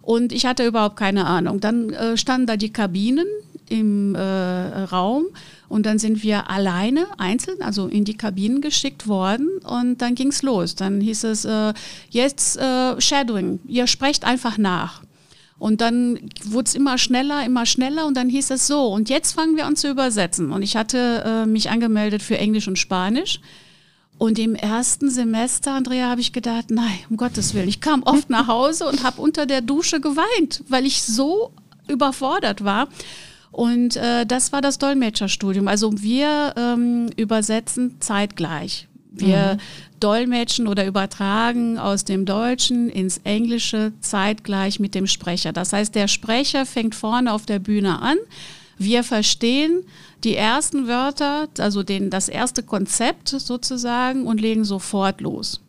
Und 0.00 0.32
ich 0.32 0.46
hatte 0.46 0.64
überhaupt 0.64 0.96
keine 0.96 1.26
Ahnung. 1.26 1.58
Dann 1.60 1.90
äh, 1.90 2.16
standen 2.16 2.46
da 2.46 2.56
die 2.56 2.72
Kabinen 2.72 3.26
im 3.68 4.14
äh, 4.14 4.20
Raum 4.20 5.26
und 5.68 5.86
dann 5.86 5.98
sind 5.98 6.22
wir 6.22 6.50
alleine, 6.50 7.06
einzeln, 7.18 7.60
also 7.60 7.86
in 7.86 8.04
die 8.04 8.16
Kabinen 8.16 8.60
geschickt 8.60 9.08
worden 9.08 9.48
und 9.64 9.98
dann 9.98 10.14
ging's 10.14 10.42
los. 10.42 10.74
Dann 10.74 11.00
hieß 11.00 11.24
es, 11.24 11.44
äh, 11.44 11.74
jetzt 12.10 12.56
äh, 12.58 13.00
Shadowing, 13.00 13.60
ihr 13.66 13.86
sprecht 13.86 14.24
einfach 14.24 14.58
nach. 14.58 15.02
Und 15.58 15.80
dann 15.80 16.18
wurde 16.44 16.66
es 16.66 16.74
immer 16.74 16.98
schneller, 16.98 17.44
immer 17.44 17.64
schneller 17.64 18.06
und 18.06 18.16
dann 18.16 18.28
hieß 18.28 18.50
es 18.50 18.66
so, 18.66 18.92
und 18.92 19.08
jetzt 19.08 19.32
fangen 19.32 19.56
wir 19.56 19.66
an 19.66 19.76
zu 19.76 19.88
übersetzen. 19.88 20.52
Und 20.52 20.62
ich 20.62 20.76
hatte 20.76 21.22
äh, 21.24 21.46
mich 21.46 21.70
angemeldet 21.70 22.22
für 22.22 22.36
Englisch 22.38 22.68
und 22.68 22.78
Spanisch. 22.78 23.40
Und 24.18 24.38
im 24.38 24.54
ersten 24.54 25.10
Semester, 25.10 25.72
Andrea, 25.72 26.08
habe 26.08 26.20
ich 26.20 26.32
gedacht, 26.32 26.70
nein, 26.70 26.98
um 27.10 27.16
Gottes 27.16 27.52
Willen. 27.54 27.68
Ich 27.68 27.80
kam 27.80 28.02
oft 28.02 28.30
nach 28.30 28.46
Hause 28.46 28.86
und 28.86 29.02
habe 29.02 29.20
unter 29.20 29.44
der 29.46 29.60
Dusche 29.60 30.00
geweint, 30.00 30.62
weil 30.68 30.86
ich 30.86 31.02
so 31.02 31.52
überfordert 31.88 32.64
war. 32.64 32.88
Und 33.50 33.96
äh, 33.96 34.26
das 34.26 34.52
war 34.52 34.60
das 34.60 34.78
Dolmetscherstudium. 34.78 35.68
Also 35.68 36.02
wir 36.02 36.54
ähm, 36.56 37.10
übersetzen 37.16 37.96
zeitgleich. 38.00 38.88
Wir 39.18 39.56
dolmetschen 39.98 40.68
oder 40.68 40.86
übertragen 40.86 41.78
aus 41.78 42.04
dem 42.04 42.26
Deutschen 42.26 42.90
ins 42.90 43.18
Englische 43.24 43.92
zeitgleich 44.00 44.78
mit 44.78 44.94
dem 44.94 45.06
Sprecher. 45.06 45.52
Das 45.52 45.72
heißt, 45.72 45.94
der 45.94 46.08
Sprecher 46.08 46.66
fängt 46.66 46.94
vorne 46.94 47.32
auf 47.32 47.46
der 47.46 47.58
Bühne 47.58 48.02
an. 48.02 48.18
Wir 48.78 49.04
verstehen 49.04 49.84
die 50.22 50.36
ersten 50.36 50.86
Wörter, 50.86 51.48
also 51.58 51.82
den, 51.82 52.10
das 52.10 52.28
erste 52.28 52.62
Konzept 52.62 53.28
sozusagen 53.28 54.26
und 54.26 54.40
legen 54.40 54.64
sofort 54.64 55.22
los. 55.22 55.62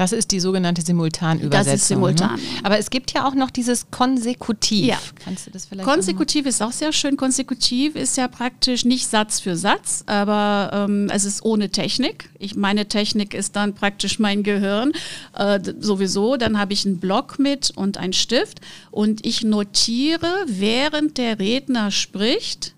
Das 0.00 0.12
ist 0.12 0.30
die 0.30 0.40
sogenannte 0.40 0.80
Simultanübersetzung. 0.80 1.72
Das 1.72 1.82
ist 1.82 1.88
simultan. 1.88 2.36
Ne? 2.36 2.42
Aber 2.62 2.78
es 2.78 2.88
gibt 2.88 3.12
ja 3.12 3.28
auch 3.28 3.34
noch 3.34 3.50
dieses 3.50 3.90
Konsekutiv. 3.90 4.86
Ja. 4.86 4.98
Kannst 5.22 5.46
du 5.46 5.50
das 5.50 5.66
vielleicht 5.66 5.86
Konsekutiv 5.86 6.46
ist 6.46 6.62
auch 6.62 6.72
sehr 6.72 6.94
schön. 6.94 7.18
Konsekutiv 7.18 7.96
ist 7.96 8.16
ja 8.16 8.26
praktisch 8.26 8.86
nicht 8.86 9.06
Satz 9.06 9.40
für 9.40 9.56
Satz, 9.56 10.02
aber 10.06 10.86
ähm, 10.88 11.10
es 11.12 11.26
ist 11.26 11.44
ohne 11.44 11.68
Technik. 11.68 12.30
Ich, 12.38 12.56
meine 12.56 12.86
Technik 12.86 13.34
ist 13.34 13.56
dann 13.56 13.74
praktisch 13.74 14.18
mein 14.18 14.42
Gehirn 14.42 14.92
äh, 15.36 15.60
sowieso. 15.80 16.38
Dann 16.38 16.58
habe 16.58 16.72
ich 16.72 16.86
einen 16.86 16.98
Block 16.98 17.38
mit 17.38 17.70
und 17.76 17.98
einen 17.98 18.14
Stift 18.14 18.62
und 18.90 19.26
ich 19.26 19.42
notiere, 19.42 20.32
während 20.46 21.18
der 21.18 21.38
Redner 21.38 21.90
spricht. 21.90 22.74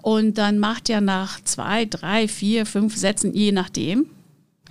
Und 0.00 0.38
dann 0.38 0.60
macht 0.60 0.88
er 0.90 1.00
nach 1.00 1.42
zwei, 1.42 1.86
drei, 1.86 2.28
vier, 2.28 2.66
fünf 2.66 2.96
Sätzen, 2.96 3.34
je 3.34 3.50
nachdem, 3.50 4.06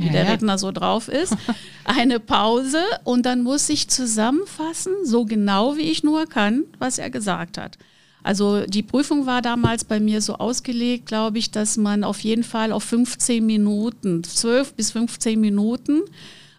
wie 0.02 0.08
Ja, 0.08 0.12
der 0.14 0.24
ja. 0.26 0.32
Redner 0.32 0.58
so 0.58 0.72
drauf 0.72 1.08
ist, 1.08 1.36
eine 1.86 2.20
Pause 2.20 2.82
und 3.04 3.26
dann 3.26 3.44
muss 3.44 3.70
ich 3.70 3.88
zusammenfassen, 3.88 4.94
so 5.04 5.26
genau 5.26 5.78
wie 5.78 5.92
ich 5.92 6.04
nur 6.04 6.26
kann, 6.28 6.64
was 6.80 6.98
er 6.98 7.10
gesagt 7.10 7.58
hat. 7.58 7.78
Also 8.24 8.66
die 8.68 8.84
Prüfung 8.84 9.26
war 9.26 9.42
damals 9.42 9.84
bei 9.84 10.00
mir 10.00 10.22
so 10.22 10.36
ausgelegt, 10.36 11.08
glaube 11.08 11.40
ich, 11.40 11.50
dass 11.50 11.78
man 11.78 12.04
auf 12.04 12.20
jeden 12.20 12.44
Fall 12.44 12.72
auf 12.72 12.84
15 12.84 13.44
Minuten, 13.44 14.24
12 14.24 14.74
bis 14.76 14.92
15 14.92 15.40
Minuten, 15.40 16.02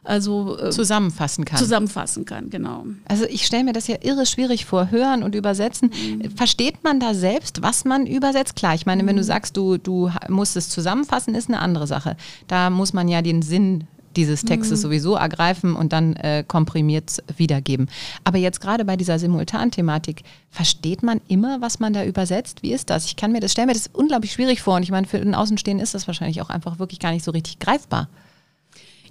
also 0.05 0.59
äh, 0.59 0.71
zusammenfassen 0.71 1.45
kann? 1.45 1.59
zusammenfassen 1.59 2.25
kann, 2.25 2.51
genau. 2.51 2.87
Also 3.07 3.25
ich 3.25 3.47
stelle 3.47 3.65
mir 3.65 3.73
das 3.73 3.87
ja 3.87 3.97
irre 4.03 4.27
schwierig 4.27 4.65
vor, 4.65 4.91
hören 4.91 5.23
und 5.23 5.35
übersetzen. 5.35 5.91
Versteht 6.35 6.83
man 6.83 7.01
da 7.01 7.15
selbst, 7.15 7.63
was 7.63 7.85
man 7.85 8.07
übersetzt? 8.07 8.57
Klar, 8.57 8.75
ich 8.75 8.87
meine, 8.87 9.07
wenn 9.07 9.17
du 9.17 9.25
sagst, 9.25 9.57
du, 9.57 9.79
du 9.79 10.11
musst 10.29 10.57
es 10.57 10.69
zusammenfassen, 10.69 11.35
ist 11.35 11.49
eine 11.49 11.61
andere 11.61 11.87
Sache. 11.87 12.17
Da 12.49 12.71
muss 12.71 12.93
man 12.93 13.09
ja 13.09 13.23
den 13.23 13.43
Sinn 13.43 13.87
dieses 14.17 14.45
Textes 14.45 14.83
sowieso 14.83 15.15
ergreifen 15.15 15.75
und 15.75 15.93
dann 15.93 16.15
äh, 16.17 16.45
komprimiert 16.47 17.23
wiedergeben. 17.37 17.89
Aber 18.25 18.39
jetzt 18.39 18.61
gerade 18.61 18.85
bei 18.85 18.97
dieser 18.97 19.19
Simultanthematik, 19.19 20.23
versteht 20.51 21.03
man 21.03 21.21
immer, 21.29 21.61
was 21.61 21.81
man 21.81 21.93
da 21.93 22.05
übersetzt? 22.05 22.63
Wie 22.63 22.73
ist 22.73 22.91
das? 22.91 23.07
Ich 23.07 23.17
kann 23.17 23.33
mir 23.33 23.41
das, 23.41 23.53
stelle 23.53 23.69
mir 23.69 23.73
das 23.73 23.89
unglaublich 23.93 24.33
schwierig 24.33 24.61
vor 24.61 24.77
und 24.77 24.83
ich 24.83 24.91
meine, 24.91 25.07
für 25.07 25.19
den 25.19 25.35
Außenstehenden 25.35 25.83
ist 25.83 25.95
das 25.95 26.07
wahrscheinlich 26.07 26.43
auch 26.43 26.51
einfach 26.51 26.79
wirklich 26.79 27.01
gar 27.01 27.13
nicht 27.13 27.25
so 27.25 27.31
richtig 27.31 27.59
greifbar. 27.59 28.09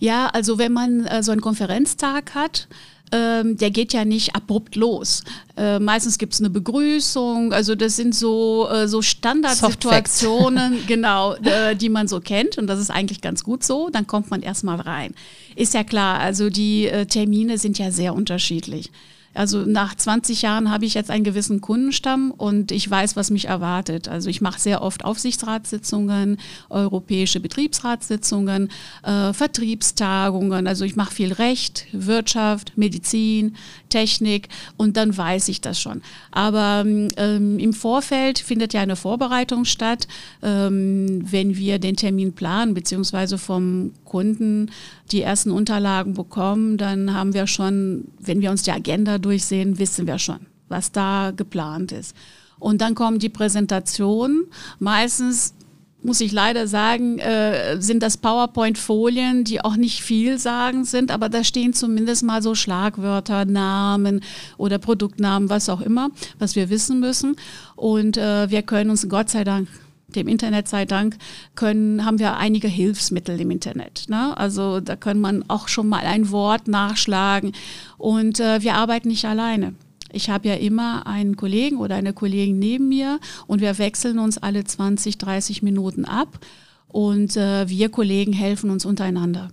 Ja, 0.01 0.27
also 0.33 0.57
wenn 0.57 0.73
man 0.73 1.05
äh, 1.05 1.21
so 1.21 1.31
einen 1.31 1.41
Konferenztag 1.41 2.33
hat, 2.33 2.67
ähm, 3.11 3.55
der 3.55 3.69
geht 3.69 3.93
ja 3.93 4.03
nicht 4.03 4.35
abrupt 4.35 4.75
los. 4.75 5.23
Äh, 5.55 5.77
meistens 5.77 6.17
gibt 6.17 6.33
es 6.33 6.39
eine 6.39 6.49
Begrüßung, 6.49 7.53
also 7.53 7.75
das 7.75 7.97
sind 7.97 8.15
so, 8.15 8.67
äh, 8.67 8.87
so 8.87 9.03
Standardsituationen, 9.03 10.87
genau, 10.87 11.35
äh, 11.43 11.75
die 11.75 11.89
man 11.89 12.07
so 12.07 12.19
kennt 12.19 12.57
und 12.57 12.65
das 12.65 12.79
ist 12.79 12.89
eigentlich 12.89 13.21
ganz 13.21 13.43
gut 13.43 13.63
so. 13.63 13.89
Dann 13.91 14.07
kommt 14.07 14.31
man 14.31 14.41
erstmal 14.41 14.81
rein. 14.81 15.13
Ist 15.55 15.75
ja 15.75 15.83
klar, 15.83 16.19
also 16.19 16.49
die 16.49 16.87
äh, 16.87 17.05
Termine 17.05 17.59
sind 17.59 17.77
ja 17.77 17.91
sehr 17.91 18.15
unterschiedlich. 18.15 18.89
Also 19.33 19.59
nach 19.59 19.95
20 19.95 20.41
Jahren 20.41 20.71
habe 20.71 20.85
ich 20.85 20.93
jetzt 20.93 21.09
einen 21.09 21.23
gewissen 21.23 21.61
Kundenstamm 21.61 22.31
und 22.31 22.71
ich 22.71 22.89
weiß, 22.89 23.15
was 23.15 23.29
mich 23.29 23.45
erwartet. 23.45 24.09
Also 24.09 24.29
ich 24.29 24.41
mache 24.41 24.59
sehr 24.59 24.81
oft 24.81 25.05
Aufsichtsratssitzungen, 25.05 26.37
europäische 26.69 27.39
Betriebsratssitzungen, 27.39 28.69
äh, 29.03 29.33
Vertriebstagungen. 29.33 30.67
Also 30.67 30.83
ich 30.83 30.95
mache 30.95 31.13
viel 31.13 31.31
Recht, 31.33 31.87
Wirtschaft, 31.93 32.73
Medizin, 32.75 33.55
Technik 33.91 34.49
und 34.77 34.97
dann 34.97 35.15
weiß 35.15 35.49
ich 35.49 35.61
das 35.61 35.79
schon. 35.79 36.01
Aber 36.31 36.83
ähm, 36.85 37.59
im 37.59 37.73
Vorfeld 37.73 38.39
findet 38.39 38.73
ja 38.73 38.81
eine 38.81 38.95
Vorbereitung 38.95 39.65
statt, 39.65 40.07
ähm, 40.41 41.21
wenn 41.31 41.55
wir 41.55 41.77
den 41.77 41.95
Termin 41.95 42.33
planen, 42.33 42.73
beziehungsweise 42.73 43.37
vom 43.37 43.91
Kunden 44.05 44.71
die 45.11 45.21
ersten 45.21 45.51
Unterlagen 45.51 46.15
bekommen, 46.15 46.77
dann 46.77 47.13
haben 47.13 47.35
wir 47.35 47.45
schon, 47.45 48.05
wenn 48.19 48.41
wir 48.41 48.49
uns 48.49 48.63
die 48.63 48.71
Agenda 48.71 49.19
durchsehen, 49.19 49.77
wissen 49.77 50.07
wir 50.07 50.17
schon, 50.17 50.39
was 50.69 50.91
da 50.91 51.31
geplant 51.35 51.91
ist. 51.91 52.15
Und 52.57 52.81
dann 52.81 52.95
kommen 52.95 53.19
die 53.19 53.29
Präsentationen. 53.29 54.45
Meistens 54.79 55.55
muss 56.03 56.21
ich 56.21 56.31
leider 56.31 56.67
sagen, 56.67 57.19
äh, 57.19 57.79
sind 57.79 58.01
das 58.03 58.17
PowerPoint-Folien, 58.17 59.43
die 59.43 59.63
auch 59.63 59.75
nicht 59.75 60.01
vielsagend 60.01 60.87
sind, 60.87 61.11
aber 61.11 61.29
da 61.29 61.43
stehen 61.43 61.73
zumindest 61.73 62.23
mal 62.23 62.41
so 62.41 62.55
Schlagwörter, 62.55 63.45
Namen 63.45 64.21
oder 64.57 64.79
Produktnamen, 64.79 65.49
was 65.49 65.69
auch 65.69 65.81
immer, 65.81 66.09
was 66.39 66.55
wir 66.55 66.69
wissen 66.69 66.99
müssen. 66.99 67.35
Und 67.75 68.17
äh, 68.17 68.49
wir 68.49 68.63
können 68.63 68.89
uns 68.89 69.07
Gott 69.09 69.29
sei 69.29 69.43
Dank 69.43 69.67
dem 70.15 70.27
Internet 70.27 70.67
sei 70.67 70.85
Dank, 70.85 71.17
können, 71.55 72.05
haben 72.05 72.19
wir 72.19 72.35
einige 72.35 72.67
Hilfsmittel 72.67 73.39
im 73.39 73.49
Internet. 73.49 74.05
Ne? 74.09 74.35
Also 74.37 74.81
da 74.81 74.97
kann 74.97 75.19
man 75.19 75.45
auch 75.47 75.69
schon 75.69 75.87
mal 75.87 76.03
ein 76.03 76.31
Wort 76.31 76.67
nachschlagen. 76.67 77.53
Und 77.97 78.39
äh, 78.39 78.61
wir 78.61 78.75
arbeiten 78.75 79.07
nicht 79.07 79.25
alleine. 79.25 79.73
Ich 80.13 80.29
habe 80.29 80.47
ja 80.47 80.55
immer 80.55 81.07
einen 81.07 81.35
Kollegen 81.35 81.77
oder 81.77 81.95
eine 81.95 82.13
Kollegin 82.13 82.59
neben 82.59 82.89
mir 82.89 83.19
und 83.47 83.61
wir 83.61 83.77
wechseln 83.77 84.19
uns 84.19 84.37
alle 84.37 84.63
20, 84.63 85.17
30 85.17 85.63
Minuten 85.63 86.05
ab 86.05 86.39
und 86.87 87.37
äh, 87.37 87.67
wir 87.69 87.89
Kollegen 87.89 88.33
helfen 88.33 88.69
uns 88.69 88.85
untereinander. 88.85 89.49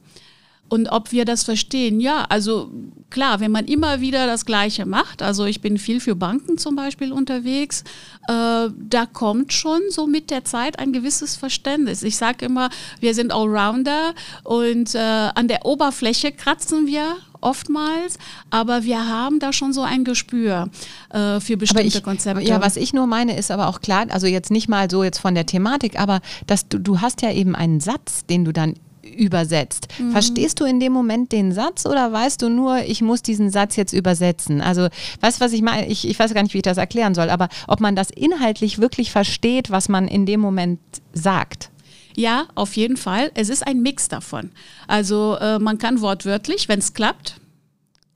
Und 0.68 0.88
ob 0.90 1.12
wir 1.12 1.24
das 1.24 1.44
verstehen, 1.44 1.98
ja, 1.98 2.26
also 2.28 2.70
klar, 3.08 3.40
wenn 3.40 3.50
man 3.50 3.64
immer 3.64 4.02
wieder 4.02 4.26
das 4.26 4.44
Gleiche 4.44 4.84
macht, 4.84 5.22
also 5.22 5.46
ich 5.46 5.62
bin 5.62 5.78
viel 5.78 5.98
für 5.98 6.14
Banken 6.14 6.58
zum 6.58 6.76
Beispiel 6.76 7.10
unterwegs, 7.10 7.84
äh, 8.28 8.68
da 8.76 9.06
kommt 9.10 9.54
schon 9.54 9.80
so 9.88 10.06
mit 10.06 10.30
der 10.30 10.44
Zeit 10.44 10.78
ein 10.78 10.92
gewisses 10.92 11.36
Verständnis. 11.36 12.02
Ich 12.02 12.16
sage 12.16 12.44
immer, 12.44 12.68
wir 13.00 13.14
sind 13.14 13.32
Allrounder 13.32 14.14
und 14.44 14.94
äh, 14.94 14.98
an 14.98 15.48
der 15.48 15.64
Oberfläche 15.64 16.32
kratzen 16.32 16.86
wir 16.86 17.16
oftmals, 17.40 18.18
aber 18.50 18.84
wir 18.84 19.06
haben 19.06 19.38
da 19.38 19.52
schon 19.52 19.72
so 19.72 19.82
ein 19.82 20.04
Gespür 20.04 20.70
äh, 21.10 21.40
für 21.40 21.56
bestimmte 21.56 21.98
ich, 21.98 22.02
Konzepte. 22.02 22.44
Ja, 22.44 22.60
was 22.60 22.76
ich 22.76 22.92
nur 22.92 23.06
meine, 23.06 23.36
ist 23.36 23.50
aber 23.50 23.68
auch 23.68 23.80
klar, 23.80 24.06
also 24.10 24.26
jetzt 24.26 24.50
nicht 24.50 24.68
mal 24.68 24.90
so 24.90 25.04
jetzt 25.04 25.18
von 25.18 25.34
der 25.34 25.46
Thematik, 25.46 25.98
aber 25.98 26.20
dass 26.46 26.68
du, 26.68 26.78
du 26.78 27.00
hast 27.00 27.22
ja 27.22 27.32
eben 27.32 27.54
einen 27.54 27.80
Satz, 27.80 28.26
den 28.26 28.44
du 28.44 28.52
dann 28.52 28.74
übersetzt. 29.08 29.88
Mhm. 29.98 30.12
Verstehst 30.12 30.60
du 30.60 30.64
in 30.64 30.80
dem 30.80 30.92
Moment 30.92 31.32
den 31.32 31.52
Satz 31.52 31.86
oder 31.86 32.12
weißt 32.12 32.42
du 32.42 32.48
nur, 32.48 32.78
ich 32.84 33.02
muss 33.02 33.22
diesen 33.22 33.50
Satz 33.50 33.76
jetzt 33.76 33.92
übersetzen? 33.92 34.60
Also, 34.60 34.88
weißt 35.20 35.40
du, 35.40 35.44
was 35.44 35.52
ich 35.52 35.62
meine? 35.62 35.86
Ich, 35.86 36.06
ich 36.06 36.18
weiß 36.18 36.34
gar 36.34 36.42
nicht, 36.42 36.54
wie 36.54 36.58
ich 36.58 36.62
das 36.62 36.78
erklären 36.78 37.14
soll, 37.14 37.30
aber 37.30 37.48
ob 37.66 37.80
man 37.80 37.96
das 37.96 38.10
inhaltlich 38.10 38.78
wirklich 38.78 39.10
versteht, 39.10 39.70
was 39.70 39.88
man 39.88 40.08
in 40.08 40.26
dem 40.26 40.40
Moment 40.40 40.80
sagt. 41.12 41.70
Ja, 42.18 42.48
auf 42.56 42.74
jeden 42.74 42.96
Fall. 42.96 43.30
Es 43.34 43.48
ist 43.48 43.64
ein 43.64 43.80
Mix 43.80 44.08
davon. 44.08 44.50
Also 44.88 45.36
äh, 45.40 45.60
man 45.60 45.78
kann 45.78 46.00
wortwörtlich, 46.00 46.68
wenn 46.68 46.80
es 46.80 46.92
klappt, 46.92 47.36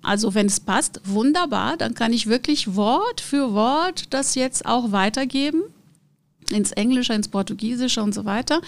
also 0.02 0.35
wenn 0.35 0.47
es 0.47 0.59
passt, 0.59 1.00
wunderbar, 1.04 1.76
dann 1.76 1.94
kann 1.94 2.12
ich 2.12 2.26
wirklich 2.26 2.75
Wort 2.75 3.21
für 3.21 3.54
Wort 3.54 4.12
das 4.12 4.35
jetzt 4.35 4.66
auch 4.66 4.90
weitergeben 4.90 5.62
ins 6.50 6.73
Englische, 6.73 7.12
ins 7.12 7.28
Portugiesische 7.28 8.02
und 8.02 8.12
so 8.12 8.25
weiter. 8.25 8.61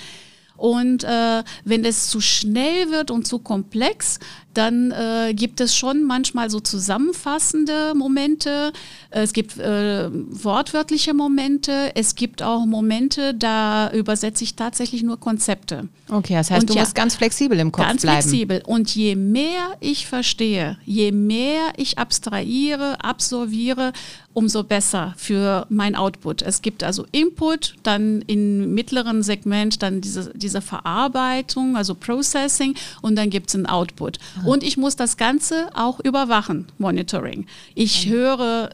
Und 0.56 1.02
äh, 1.02 1.42
wenn 1.64 1.84
es 1.84 2.10
zu 2.10 2.20
schnell 2.20 2.92
wird 2.92 3.10
und 3.10 3.26
zu 3.26 3.40
komplex, 3.40 4.20
dann 4.54 4.90
äh, 4.90 5.34
gibt 5.34 5.60
es 5.60 5.76
schon 5.76 6.04
manchmal 6.04 6.50
so 6.50 6.60
zusammenfassende 6.60 7.94
Momente. 7.94 8.72
Es 9.10 9.32
gibt 9.32 9.58
äh, 9.58 10.08
wortwörtliche 10.12 11.14
Momente. 11.14 11.92
Es 11.94 12.14
gibt 12.14 12.42
auch 12.42 12.66
Momente, 12.66 13.34
da 13.34 13.90
übersetze 13.92 14.44
ich 14.44 14.54
tatsächlich 14.56 15.02
nur 15.02 15.18
Konzepte. 15.18 15.88
Okay, 16.08 16.34
das 16.34 16.50
heißt, 16.50 16.62
Und 16.62 16.70
du 16.70 16.74
ja, 16.74 16.80
musst 16.80 16.94
ganz 16.94 17.14
flexibel 17.16 17.58
im 17.58 17.72
Kopf 17.72 17.86
Ganz 17.86 18.02
bleiben. 18.02 18.22
flexibel. 18.22 18.62
Und 18.66 18.94
je 18.94 19.16
mehr 19.16 19.76
ich 19.80 20.06
verstehe, 20.06 20.78
je 20.84 21.12
mehr 21.12 21.72
ich 21.76 21.98
abstrahiere, 21.98 23.02
absorbiere, 23.02 23.92
umso 24.34 24.64
besser 24.64 25.14
für 25.16 25.64
mein 25.70 25.94
Output. 25.94 26.42
Es 26.42 26.60
gibt 26.60 26.82
also 26.82 27.06
Input, 27.12 27.76
dann 27.84 28.22
im 28.26 28.74
mittleren 28.74 29.22
Segment 29.22 29.82
dann 29.82 30.00
diese, 30.00 30.32
diese 30.34 30.60
Verarbeitung, 30.60 31.76
also 31.76 31.94
Processing 31.94 32.74
und 33.00 33.16
dann 33.16 33.30
gibt 33.30 33.48
es 33.48 33.54
einen 33.54 33.66
Output. 33.66 34.18
Und 34.44 34.62
ich 34.62 34.76
muss 34.76 34.96
das 34.96 35.16
Ganze 35.16 35.68
auch 35.74 36.00
überwachen, 36.00 36.66
Monitoring. 36.78 37.46
Ich 37.74 38.08
höre 38.08 38.70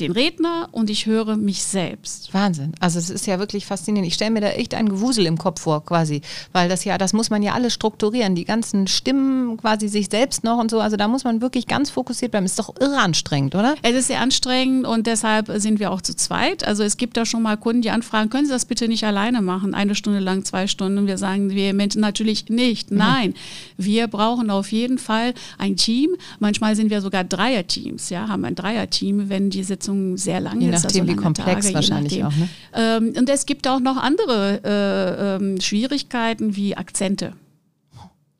den 0.00 0.12
Redner 0.12 0.68
und 0.72 0.88
ich 0.88 1.04
höre 1.04 1.36
mich 1.36 1.62
selbst. 1.62 2.32
Wahnsinn. 2.32 2.72
Also 2.80 2.98
es 2.98 3.10
ist 3.10 3.26
ja 3.26 3.38
wirklich 3.38 3.66
faszinierend. 3.66 4.08
Ich 4.08 4.14
stelle 4.14 4.30
mir 4.30 4.40
da 4.40 4.48
echt 4.48 4.74
ein 4.74 4.88
Gewusel 4.88 5.26
im 5.26 5.36
Kopf 5.36 5.60
vor, 5.60 5.84
quasi. 5.84 6.22
Weil 6.52 6.70
das 6.70 6.84
ja, 6.84 6.96
das 6.96 7.12
muss 7.12 7.28
man 7.28 7.42
ja 7.42 7.52
alles 7.52 7.74
strukturieren. 7.74 8.34
Die 8.34 8.46
ganzen 8.46 8.86
Stimmen, 8.86 9.58
quasi 9.58 9.88
sich 9.88 10.08
selbst 10.10 10.44
noch 10.44 10.58
und 10.58 10.70
so. 10.70 10.80
Also 10.80 10.96
da 10.96 11.08
muss 11.08 11.24
man 11.24 11.42
wirklich 11.42 11.66
ganz 11.66 11.90
fokussiert 11.90 12.30
bleiben. 12.30 12.46
Ist 12.46 12.58
doch 12.58 12.74
irre 12.80 12.98
anstrengend, 12.98 13.54
oder? 13.54 13.74
Es 13.82 13.94
ist 13.94 14.06
sehr 14.06 14.20
anstrengend 14.20 14.86
und 14.86 15.06
deshalb 15.06 15.50
sind 15.56 15.78
wir 15.78 15.90
auch 15.90 16.00
zu 16.00 16.16
zweit. 16.16 16.66
Also 16.66 16.82
es 16.84 16.96
gibt 16.96 17.18
da 17.18 17.26
schon 17.26 17.42
mal 17.42 17.58
Kunden, 17.58 17.82
die 17.82 17.90
anfragen, 17.90 18.30
können 18.30 18.46
Sie 18.46 18.52
das 18.52 18.64
bitte 18.64 18.88
nicht 18.88 19.04
alleine 19.04 19.42
machen, 19.42 19.74
eine 19.74 19.94
Stunde 19.94 20.20
lang, 20.20 20.44
zwei 20.46 20.68
Stunden. 20.68 20.98
Und 20.98 21.06
wir 21.06 21.18
sagen 21.18 21.50
wir 21.50 21.74
Menschen 21.74 22.00
natürlich 22.00 22.48
nicht. 22.48 22.90
Nein, 22.90 23.34
wir 23.76 24.06
brauchen 24.06 24.48
auf 24.48 24.72
jeden 24.72 24.96
Fall 24.96 25.34
ein 25.58 25.76
Team. 25.76 26.16
Manchmal 26.38 26.76
sind 26.76 26.88
wir 26.88 27.02
sogar 27.02 27.24
Dreierteams, 27.24 28.08
ja, 28.08 28.28
haben 28.28 28.46
ein 28.46 28.54
Dreierteam, 28.54 29.28
wenn 29.28 29.50
die 29.50 29.62
Sitzung 29.82 30.16
sehr 30.16 30.40
lang 30.40 30.60
Je 30.60 30.70
ist. 30.70 30.84
nachdem, 30.84 31.04
wie 31.04 31.10
lange 31.10 31.22
komplex 31.22 31.68
je 31.68 31.74
wahrscheinlich 31.74 32.24
auch, 32.24 32.34
ne? 32.34 32.48
Ähm, 32.74 33.12
und 33.16 33.28
es 33.28 33.46
gibt 33.46 33.66
auch 33.68 33.80
noch 33.80 33.96
andere 33.96 34.60
äh, 34.64 35.36
ähm, 35.36 35.60
Schwierigkeiten 35.60 36.56
wie 36.56 36.76
Akzente, 36.76 37.34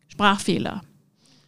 Sprachfehler. 0.08 0.82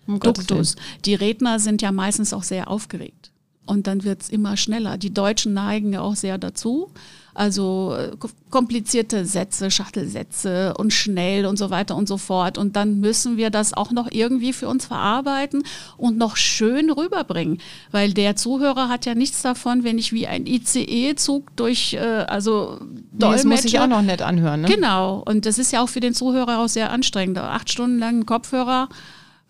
Um 0.07 0.21
Duktus. 0.21 0.77
Die 1.07 1.15
Redner 1.15 1.59
sind 1.59 1.81
ja 1.81 1.91
meistens 1.91 2.35
auch 2.35 2.43
sehr 2.43 2.69
aufgeregt. 2.69 3.31
Und 3.65 3.87
dann 3.87 4.05
wird 4.05 4.21
es 4.21 4.29
immer 4.29 4.59
schneller. 4.59 4.99
Die 4.99 5.15
Deutschen 5.15 5.55
neigen 5.55 5.95
ja 5.95 6.03
auch 6.03 6.15
sehr 6.15 6.37
dazu. 6.37 6.91
Also 7.35 7.97
äh, 7.99 8.13
komplizierte 8.51 9.27
Sätze, 9.27 9.71
Schachtelsätze 9.71 10.75
und 10.79 10.93
schnell 10.93 11.47
und 11.47 11.59
so 11.59 11.71
weiter 11.71 11.97
und 11.97 12.07
so 12.07 12.17
fort. 12.17 12.59
Und 12.59 12.77
dann 12.77 13.01
müssen 13.01 13.37
wir 13.37 13.51
das 13.51 13.75
auch 13.75 13.91
noch 13.91 14.09
irgendwie 14.11 14.53
für 14.53 14.69
uns 14.69 14.87
verarbeiten 14.87 15.65
und 15.97 16.17
noch 16.17 16.37
schön 16.37 16.91
rüberbringen. 16.91 17.59
Weil 17.91 18.13
der 18.13 18.37
Zuhörer 18.37 18.89
hat 18.89 19.05
ja 19.05 19.17
nichts 19.17 19.43
davon, 19.43 19.83
wenn 19.83 19.99
ich 19.99 20.13
wie 20.13 20.29
ein 20.29 20.47
ICE-Zug 20.47 21.57
durch, 21.57 21.95
äh, 21.95 21.99
also 21.99 22.79
Dolmetscher. 23.13 23.33
Das 23.33 23.45
muss 23.45 23.65
ich 23.65 23.81
auch 23.81 23.89
noch 23.89 24.03
nett 24.03 24.23
anhören. 24.23 24.63
Ne? 24.63 24.69
Genau. 24.69 25.23
Und 25.27 25.45
das 25.45 25.59
ist 25.59 25.73
ja 25.73 25.83
auch 25.83 25.89
für 25.89 26.01
den 26.01 26.15
Zuhörer 26.15 26.61
auch 26.61 26.69
sehr 26.69 26.93
anstrengend. 26.93 27.39
Acht 27.39 27.71
Stunden 27.71 27.99
lang 27.99 28.27
Kopfhörer 28.27 28.89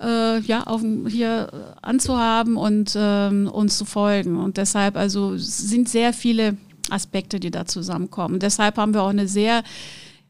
äh, 0.01 0.41
ja, 0.41 0.65
auf, 0.65 0.83
hier 1.09 1.51
anzuhaben 1.83 2.57
und 2.57 2.95
ähm, 2.97 3.49
uns 3.53 3.79
zu 3.79 3.85
folgen. 3.85 4.39
Und 4.39 4.57
deshalb 4.57 4.97
also 4.97 5.37
sind 5.37 5.89
sehr 5.89 6.13
viele 6.13 6.57
Aspekte, 6.95 7.41
die 7.41 7.51
da 7.51 7.67
zusammenkommen. 7.67 8.39
Deshalb 8.39 8.79
haben 8.79 8.95
wir 8.95 9.03
auch 9.03 9.09
eine 9.09 9.29
sehr 9.29 9.63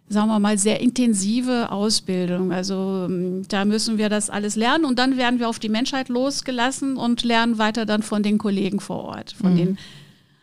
sagen 0.08 0.28
wir 0.28 0.38
mal, 0.38 0.58
sehr 0.58 0.80
intensive 0.80 1.70
Ausbildung. 1.70 2.52
Also 2.52 3.06
ähm, 3.08 3.42
da 3.48 3.64
müssen 3.64 3.96
wir 3.98 4.08
das 4.08 4.28
alles 4.28 4.54
lernen 4.54 4.84
und 4.84 4.98
dann 4.98 5.16
werden 5.16 5.40
wir 5.40 5.48
auf 5.48 5.58
die 5.58 5.70
Menschheit 5.70 6.08
losgelassen 6.08 6.96
und 6.96 7.24
lernen 7.24 7.58
weiter 7.58 7.86
dann 7.86 8.02
von 8.02 8.22
den 8.22 8.38
Kollegen 8.38 8.80
vor 8.80 9.04
Ort, 9.04 9.32
von 9.32 9.52
mhm. 9.52 9.56
den 9.56 9.78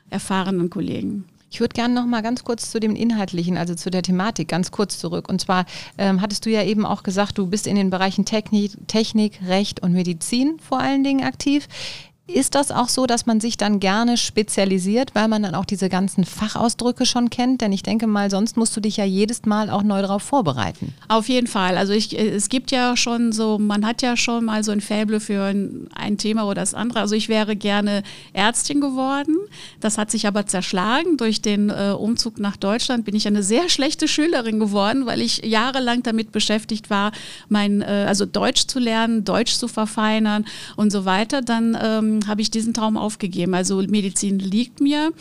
erfahrenen 0.09 0.69
Kollegen. 0.69 1.25
Ich 1.51 1.59
würde 1.59 1.73
gerne 1.73 1.93
noch 1.93 2.05
mal 2.05 2.21
ganz 2.21 2.45
kurz 2.45 2.71
zu 2.71 2.79
dem 2.79 2.95
Inhaltlichen, 2.95 3.57
also 3.57 3.75
zu 3.75 3.91
der 3.91 4.03
Thematik, 4.03 4.47
ganz 4.47 4.71
kurz 4.71 4.97
zurück. 4.97 5.27
Und 5.27 5.41
zwar 5.41 5.65
ähm, 5.97 6.21
hattest 6.21 6.45
du 6.45 6.49
ja 6.49 6.63
eben 6.63 6.85
auch 6.85 7.03
gesagt, 7.03 7.37
du 7.37 7.47
bist 7.47 7.67
in 7.67 7.75
den 7.75 7.89
Bereichen 7.89 8.23
Technik, 8.23 8.71
Technik, 8.87 9.39
Recht 9.45 9.83
und 9.83 9.91
Medizin 9.91 10.59
vor 10.61 10.79
allen 10.79 11.03
Dingen 11.03 11.25
aktiv. 11.25 11.67
Ist 12.27 12.55
das 12.55 12.71
auch 12.71 12.87
so, 12.87 13.07
dass 13.07 13.25
man 13.25 13.41
sich 13.41 13.57
dann 13.57 13.79
gerne 13.79 14.15
spezialisiert, 14.15 15.15
weil 15.15 15.27
man 15.27 15.43
dann 15.43 15.55
auch 15.55 15.65
diese 15.65 15.89
ganzen 15.89 16.23
Fachausdrücke 16.23 17.05
schon 17.05 17.29
kennt? 17.29 17.61
Denn 17.61 17.73
ich 17.73 17.83
denke 17.83 18.07
mal, 18.07 18.29
sonst 18.29 18.57
musst 18.57 18.75
du 18.77 18.79
dich 18.79 18.97
ja 18.97 19.03
jedes 19.03 19.45
Mal 19.45 19.69
auch 19.69 19.83
neu 19.83 20.01
darauf 20.01 20.21
vorbereiten. 20.21 20.93
Auf 21.07 21.27
jeden 21.29 21.47
Fall. 21.47 21.77
Also 21.77 21.93
ich, 21.93 22.17
es 22.17 22.49
gibt 22.49 22.71
ja 22.71 22.95
schon 22.95 23.31
so, 23.31 23.57
man 23.57 23.85
hat 23.85 24.01
ja 24.01 24.15
schon 24.15 24.45
mal 24.45 24.63
so 24.63 24.71
ein 24.71 24.81
Faible 24.81 25.19
für 25.19 25.43
ein, 25.43 25.87
ein 25.93 26.17
Thema 26.17 26.45
oder 26.45 26.61
das 26.61 26.73
andere. 26.73 26.99
Also 26.99 27.15
ich 27.15 27.27
wäre 27.27 27.55
gerne 27.55 28.03
Ärztin 28.33 28.81
geworden. 28.81 29.35
Das 29.79 29.97
hat 29.97 30.11
sich 30.11 30.27
aber 30.27 30.45
zerschlagen. 30.45 31.17
Durch 31.17 31.41
den 31.41 31.69
äh, 31.69 31.95
Umzug 31.97 32.39
nach 32.39 32.55
Deutschland 32.55 33.03
bin 33.03 33.15
ich 33.15 33.27
eine 33.27 33.43
sehr 33.43 33.67
schlechte 33.67 34.07
Schülerin 34.07 34.59
geworden, 34.59 35.05
weil 35.05 35.21
ich 35.21 35.43
jahrelang 35.43 36.03
damit 36.03 36.31
beschäftigt 36.31 36.89
war, 36.89 37.11
mein, 37.49 37.81
äh, 37.81 38.05
also 38.07 38.25
Deutsch 38.25 38.67
zu 38.67 38.79
lernen, 38.79 39.25
Deutsch 39.25 39.55
zu 39.55 39.67
verfeinern 39.67 40.45
und 40.75 40.91
so 40.91 41.03
weiter. 41.03 41.41
Dann 41.41 41.75
ähm, 42.11 42.27
habe 42.27 42.41
ich 42.41 42.51
diesen 42.51 42.73
Traum 42.73 42.97
aufgegeben. 42.97 43.53
Also 43.53 43.81
Medizin 43.81 44.39
liegt 44.39 44.81
mir. 44.81 45.11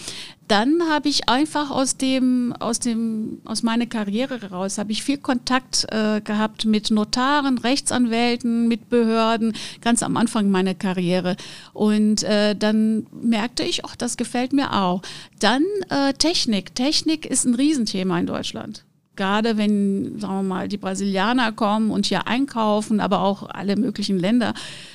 Dann 0.49 0.83
habe 0.89 1.09
ich 1.09 1.29
einfach 1.29 1.71
aus 1.71 1.97
dem, 1.97 2.53
aus 2.59 2.81
dem, 2.81 3.41
aus 3.45 3.63
meiner 3.63 3.87
Karriere 3.87 4.41
heraus, 4.41 4.79
habe 4.79 4.91
ich 4.91 5.05
viel 5.05 5.19
Kontakt 5.19 5.87
äh, 5.93 6.21
gehabt 6.21 6.65
mit 6.65 6.91
Notaren, 6.91 7.59
Rechtsanwälten, 7.59 8.67
mit 8.67 8.89
Behörden, 8.89 9.55
ganz 9.81 10.03
am 10.03 10.17
Anfang 10.17 10.51
meiner 10.51 10.75
Karriere. 10.75 11.37
Und 11.73 12.25
äh, 12.25 12.57
dann 12.57 13.07
merkte 13.13 13.63
ich, 13.63 13.85
ach, 13.85 13.95
das 13.95 14.17
gefällt 14.17 14.53
mir 14.53 14.73
auch. 14.73 15.03
Dann 15.39 15.65
äh, 15.89 16.15
Technik. 16.15 16.75
Technik 16.75 17.27
ist 17.27 17.45
ein 17.45 17.55
Riesenthema 17.55 18.19
in 18.19 18.27
Deutschland 18.27 18.85
gerade 19.21 19.59
wenn, 19.59 20.19
sagen 20.19 20.35
wir 20.37 20.43
mal, 20.43 20.67
die 20.67 20.79
Brasilianer 20.79 21.53
kommen 21.53 21.91
und 21.91 22.07
hier 22.07 22.27
einkaufen, 22.27 23.01
aber 23.01 23.21
auch 23.21 23.47
alle 23.51 23.77
möglichen 23.77 24.19
Länder, 24.19 24.55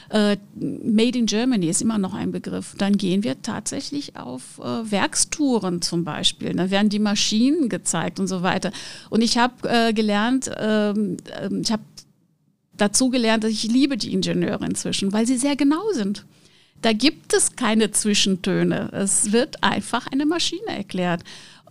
äh, 0.09 0.37
Made 0.55 1.19
in 1.19 1.27
Germany 1.27 1.67
ist 1.67 1.83
immer 1.83 1.99
noch 1.99 2.15
ein 2.15 2.31
Begriff. 2.31 2.73
Dann 2.75 2.97
gehen 2.97 3.23
wir 3.23 3.43
tatsächlich 3.43 4.17
auf 4.17 4.57
äh, 4.57 4.91
Werkstouren 4.91 5.83
zum 5.83 6.03
Beispiel. 6.05 6.53
Da 6.53 6.71
werden 6.71 6.89
die 6.89 6.97
Maschinen 6.97 7.69
gezeigt 7.69 8.19
und 8.19 8.25
so 8.25 8.41
weiter. 8.41 8.71
Und 9.11 9.21
ich 9.21 9.37
habe 9.37 9.69
äh, 9.69 9.93
gelernt, 9.93 10.49
ähm, 10.57 11.17
ähm, 11.39 11.61
ich 11.61 11.71
habe 11.71 11.83
dazu 12.75 13.11
gelernt, 13.11 13.43
dass 13.43 13.51
ich 13.51 13.65
liebe 13.65 13.95
die 13.95 14.11
Ingenieure 14.11 14.65
inzwischen, 14.65 15.13
weil 15.13 15.27
sie 15.27 15.37
sehr 15.37 15.55
genau 15.55 15.91
sind. 15.91 16.25
Da 16.81 16.93
gibt 16.93 17.33
es 17.33 17.55
keine 17.55 17.91
Zwischentöne. 17.91 18.89
Es 18.91 19.31
wird 19.31 19.63
einfach 19.63 20.07
eine 20.07 20.25
Maschine 20.25 20.77
erklärt. 20.77 21.21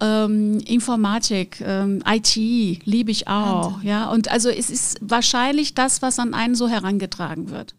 Ähm, 0.01 0.59
Informatik, 0.67 1.63
ähm, 1.65 2.03
IT 2.07 2.37
liebe 2.85 3.11
ich 3.11 3.29
auch. 3.29 3.83
Ja, 3.83 4.11
und 4.11 4.31
also 4.31 4.49
es 4.49 4.68
ist 4.68 4.99
wahrscheinlich 5.01 5.75
das, 5.75 6.03
was 6.03 6.18
an 6.18 6.35
einen 6.35 6.57
so 6.57 6.68
herangetragen 6.68 7.51
wird. 7.51 7.75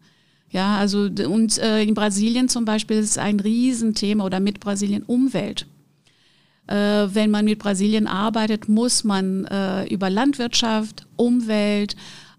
Ja, 0.50 0.76
also 0.78 1.02
und 1.02 1.58
äh, 1.58 1.82
in 1.82 1.94
Brasilien 1.94 2.48
zum 2.48 2.64
Beispiel 2.64 2.98
ist 2.98 3.18
ein 3.18 3.40
Riesenthema 3.40 4.24
oder 4.24 4.40
mit 4.40 4.60
Brasilien 4.60 5.02
Umwelt. 5.02 5.66
Äh, 6.66 6.74
wenn 6.74 7.30
man 7.30 7.44
mit 7.44 7.58
Brasilien 7.58 8.06
arbeitet, 8.06 8.68
muss 8.68 9.04
man 9.04 9.44
äh, 9.44 9.84
über 9.86 10.08
Landwirtschaft, 10.08 11.06
Umwelt, 11.16 11.96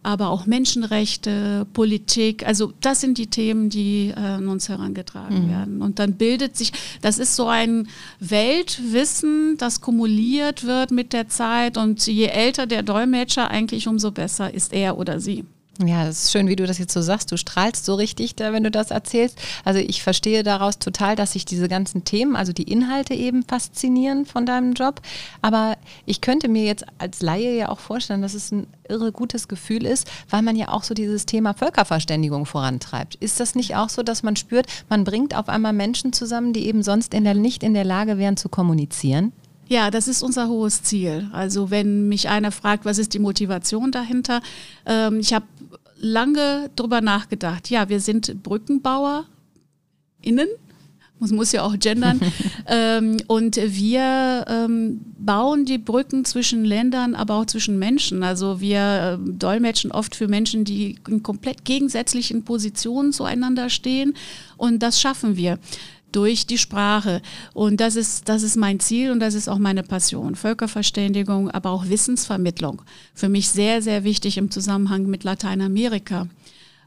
aber 0.08 0.30
auch 0.30 0.46
Menschenrechte, 0.46 1.68
Politik. 1.74 2.48
Also 2.48 2.72
das 2.80 3.02
sind 3.02 3.18
die 3.18 3.28
Themen, 3.28 3.70
die 3.70 4.14
äh, 4.16 4.20
an 4.20 4.48
uns 4.48 4.70
herangetragen 4.70 5.48
mhm. 5.48 5.50
werden. 5.50 5.82
Und 5.82 6.00
dann 6.00 6.14
bildet 6.14 6.56
sich, 6.56 6.72
das 7.02 7.20
ist 7.20 7.36
so 7.36 7.48
ein 7.48 7.90
Weltwissen, 8.22 9.58
das 9.58 9.82
kumuliert 9.82 10.64
wird 10.64 10.92
mit 10.92 11.12
der 11.12 11.28
Zeit. 11.28 11.76
Und 11.76 12.08
je 12.08 12.28
älter 12.28 12.68
der 12.68 12.84
Dolmetscher, 12.84 13.52
eigentlich 13.52 13.90
umso 13.90 14.12
besser 14.12 14.54
ist 14.54 14.72
er 14.72 14.98
oder 14.98 15.20
sie. 15.20 15.44
Ja, 15.86 16.06
das 16.06 16.24
ist 16.24 16.32
schön, 16.32 16.48
wie 16.48 16.56
du 16.56 16.66
das 16.66 16.80
jetzt 16.80 16.94
so 16.94 17.02
sagst. 17.02 17.32
Du 17.32 17.38
strahlst 17.38 17.86
so 17.86 17.94
richtig, 17.94 18.36
da, 18.36 18.52
wenn 18.52 18.64
du 18.64 18.72
das 18.72 18.90
erzählst. 18.90 19.38
Also 19.64 19.80
ich 19.80 20.02
verstehe 20.02 20.42
daraus 20.42 20.80
total, 20.80 21.16
dass 21.16 21.34
sich 21.34 21.46
diese 21.46 21.68
ganzen 21.68 22.04
Themen, 22.04 22.36
also 22.36 22.52
die 22.52 22.64
Inhalte 22.64 23.14
eben 23.14 23.44
faszinieren 23.44 24.26
von 24.26 24.48
deinem 24.48 24.74
Job. 24.74 25.02
Aber 25.42 25.78
ich 26.06 26.22
könnte 26.22 26.48
mir 26.48 26.64
jetzt 26.64 26.86
als 26.98 27.22
Laie 27.22 27.56
ja 27.56 27.70
auch 27.70 27.80
vorstellen, 27.80 28.24
dass 28.24 28.34
es 28.34 28.52
ein 28.52 28.66
irre 28.90 29.12
gutes 29.12 29.48
Gefühl 29.48 29.86
ist, 29.86 30.10
weil 30.30 30.42
man 30.42 30.56
ja 30.56 30.70
auch 30.70 30.84
so 30.84 30.96
dieses 30.96 31.28
Thema 31.28 31.54
Völkerverständigung 31.54 32.48
vorantreibt. 32.48 33.16
Ist 33.16 33.40
das 33.40 33.54
nicht 33.54 33.76
auch 33.76 33.90
so, 33.90 34.02
dass 34.02 34.24
man 34.24 34.36
spürt, 34.36 34.66
man 34.90 35.04
bringt 35.04 35.36
auf 35.36 35.48
einmal 35.48 35.74
Menschen 35.74 36.12
zusammen, 36.12 36.54
die 36.54 36.66
eben 36.68 36.82
sonst 36.82 37.14
in 37.14 37.24
der, 37.24 37.36
nicht 37.36 37.62
in 37.62 37.76
der 37.76 37.86
Lage 37.86 38.18
wären 38.18 38.38
zu 38.38 38.50
kommunizieren? 38.50 39.32
Ja, 39.70 39.92
das 39.92 40.08
ist 40.08 40.24
unser 40.24 40.48
hohes 40.48 40.84
Ziel. 40.84 41.30
Also 41.34 41.70
wenn 41.70 42.08
mich 42.08 42.30
einer 42.30 42.52
fragt, 42.52 42.86
was 42.86 42.98
ist 42.98 43.14
die 43.14 43.20
Motivation 43.20 43.92
dahinter, 43.92 44.42
ähm, 44.86 45.20
ich 45.20 45.34
habe 45.34 45.46
lange 46.00 46.70
drüber 46.76 47.02
nachgedacht. 47.02 47.70
Ja, 47.70 47.90
wir 47.90 48.00
sind 48.00 48.44
Brückenbauer 48.44 49.26
innen. 50.22 50.48
Man 51.20 51.32
muss 51.32 51.52
ja 51.52 51.64
auch 51.64 51.78
gendern. 51.80 52.20
ähm, 52.68 53.18
und 53.26 53.56
wir 53.58 54.46
ähm, 54.48 55.02
bauen 55.18 55.66
die 55.66 55.80
Brücken 55.80 56.26
zwischen 56.26 56.64
Ländern, 56.64 57.16
aber 57.16 57.36
auch 57.36 57.46
zwischen 57.46 57.80
Menschen. 57.80 58.22
Also 58.24 58.62
wir 58.62 59.20
äh, 59.20 59.32
dolmetschen 59.32 59.92
oft 59.92 60.16
für 60.16 60.28
Menschen, 60.28 60.64
die 60.64 60.98
in 61.08 61.24
komplett 61.24 61.66
gegensätzlichen 61.66 62.44
Positionen 62.44 63.14
zueinander 63.14 63.70
stehen. 63.70 64.14
Und 64.58 64.84
das 64.84 65.02
schaffen 65.02 65.36
wir 65.36 65.58
durch 66.12 66.46
die 66.48 66.58
Sprache. 66.58 67.22
Und 67.54 67.80
das 67.80 67.96
ist, 67.96 68.30
das 68.30 68.44
ist 68.44 68.56
mein 68.56 68.80
Ziel 68.80 69.12
und 69.12 69.20
das 69.20 69.34
ist 69.34 69.48
auch 69.48 69.58
meine 69.58 69.84
Passion. 69.84 70.36
Völkerverständigung, 70.36 71.52
aber 71.52 71.72
auch 71.72 71.90
Wissensvermittlung. 71.90 72.82
Für 73.14 73.30
mich 73.30 73.50
sehr, 73.50 73.82
sehr 73.82 74.04
wichtig 74.04 74.38
im 74.38 74.52
Zusammenhang 74.52 75.06
mit 75.08 75.24
Lateinamerika. 75.24 76.28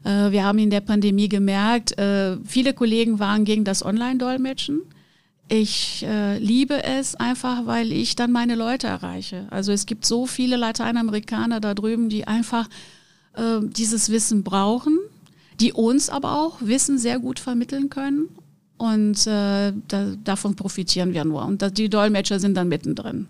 Äh, 0.03 0.31
wir 0.31 0.43
haben 0.43 0.59
in 0.59 0.69
der 0.69 0.81
Pandemie 0.81 1.29
gemerkt, 1.29 1.97
äh, 1.97 2.37
viele 2.45 2.73
Kollegen 2.73 3.19
waren 3.19 3.45
gegen 3.45 3.63
das 3.63 3.85
Online-Dolmetschen. 3.85 4.81
Ich 5.47 6.05
äh, 6.07 6.37
liebe 6.37 6.83
es 6.83 7.15
einfach, 7.15 7.65
weil 7.65 7.91
ich 7.91 8.15
dann 8.15 8.31
meine 8.31 8.55
Leute 8.55 8.87
erreiche. 8.87 9.47
Also 9.49 9.73
es 9.73 9.85
gibt 9.85 10.05
so 10.05 10.25
viele 10.25 10.55
Lateinamerikaner 10.55 11.59
da 11.59 11.73
drüben, 11.73 12.07
die 12.07 12.25
einfach 12.25 12.69
äh, 13.35 13.59
dieses 13.61 14.09
Wissen 14.09 14.43
brauchen, 14.43 14.97
die 15.59 15.73
uns 15.73 16.09
aber 16.09 16.39
auch 16.39 16.61
Wissen 16.61 16.97
sehr 16.97 17.19
gut 17.19 17.39
vermitteln 17.39 17.89
können 17.89 18.29
und 18.81 19.27
äh, 19.27 19.73
da, 19.87 20.05
davon 20.23 20.55
profitieren 20.55 21.13
wir 21.13 21.23
nur. 21.23 21.45
Und 21.45 21.77
die 21.77 21.87
Dolmetscher 21.87 22.39
sind 22.39 22.55
dann 22.55 22.67
mittendrin. 22.67 23.27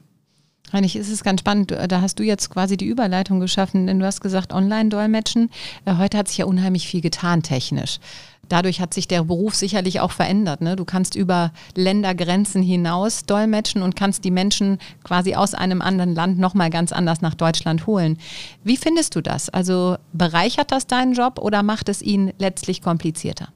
Ist 0.71 1.11
es 1.11 1.23
ganz 1.25 1.41
spannend. 1.41 1.71
Da 1.71 1.99
hast 1.99 2.17
du 2.19 2.23
jetzt 2.23 2.49
quasi 2.49 2.77
die 2.77 2.85
Überleitung 2.85 3.41
geschaffen, 3.41 3.87
denn 3.87 3.99
du 3.99 4.05
hast 4.05 4.21
gesagt, 4.21 4.53
Online-Dolmetschen. 4.53 5.49
Äh, 5.83 5.97
heute 5.97 6.17
hat 6.17 6.29
sich 6.29 6.37
ja 6.37 6.45
unheimlich 6.45 6.87
viel 6.87 7.01
getan 7.01 7.43
technisch. 7.43 7.99
Dadurch 8.47 8.79
hat 8.79 8.93
sich 8.93 9.09
der 9.09 9.23
Beruf 9.23 9.55
sicherlich 9.55 9.99
auch 9.99 10.11
verändert. 10.11 10.61
Ne? 10.61 10.77
Du 10.77 10.85
kannst 10.85 11.15
über 11.15 11.51
Ländergrenzen 11.75 12.63
hinaus 12.63 13.25
dolmetschen 13.25 13.81
und 13.81 13.97
kannst 13.97 14.23
die 14.23 14.31
Menschen 14.31 14.77
quasi 15.03 15.35
aus 15.35 15.53
einem 15.53 15.81
anderen 15.81 16.15
Land 16.15 16.39
nochmal 16.39 16.69
ganz 16.69 16.93
anders 16.93 17.19
nach 17.19 17.35
Deutschland 17.35 17.87
holen. 17.87 18.17
Wie 18.63 18.77
findest 18.77 19.15
du 19.15 19.21
das? 19.21 19.49
Also 19.49 19.97
bereichert 20.13 20.71
das 20.71 20.87
deinen 20.87 21.13
Job 21.13 21.39
oder 21.39 21.61
macht 21.61 21.89
es 21.89 22.01
ihn 22.01 22.31
letztlich 22.39 22.81
komplizierter? 22.81 23.49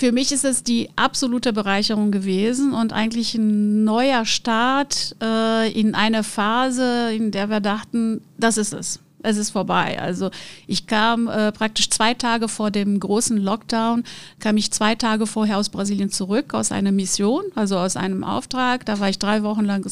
Für 0.00 0.12
mich 0.12 0.32
ist 0.32 0.46
es 0.46 0.62
die 0.62 0.88
absolute 0.96 1.52
Bereicherung 1.52 2.10
gewesen 2.10 2.72
und 2.72 2.94
eigentlich 2.94 3.34
ein 3.34 3.84
neuer 3.84 4.24
Start 4.24 5.14
äh, 5.22 5.70
in 5.78 5.94
eine 5.94 6.24
Phase, 6.24 7.12
in 7.12 7.32
der 7.32 7.50
wir 7.50 7.60
dachten, 7.60 8.22
das 8.38 8.56
ist 8.56 8.72
es. 8.72 9.00
es 9.22 9.36
ist 9.36 9.50
vorbei. 9.50 10.00
Also 10.00 10.30
ich 10.66 10.86
kam 10.86 11.28
äh, 11.28 11.52
praktisch 11.52 11.90
zwei 11.90 12.14
Tage 12.14 12.48
vor 12.48 12.70
dem 12.70 12.98
großen 12.98 13.36
Lockdown, 13.36 14.04
kam 14.38 14.56
ich 14.56 14.72
zwei 14.72 14.94
Tage 14.94 15.26
vorher 15.26 15.58
aus 15.58 15.68
Brasilien 15.68 16.10
zurück, 16.10 16.54
aus 16.54 16.72
einer 16.72 16.92
Mission, 16.92 17.44
also 17.54 17.76
aus 17.76 17.96
einem 17.96 18.24
Auftrag. 18.24 18.86
Da 18.86 19.00
war 19.00 19.10
ich 19.10 19.18
drei 19.18 19.42
Wochen 19.42 19.66
lang, 19.66 19.86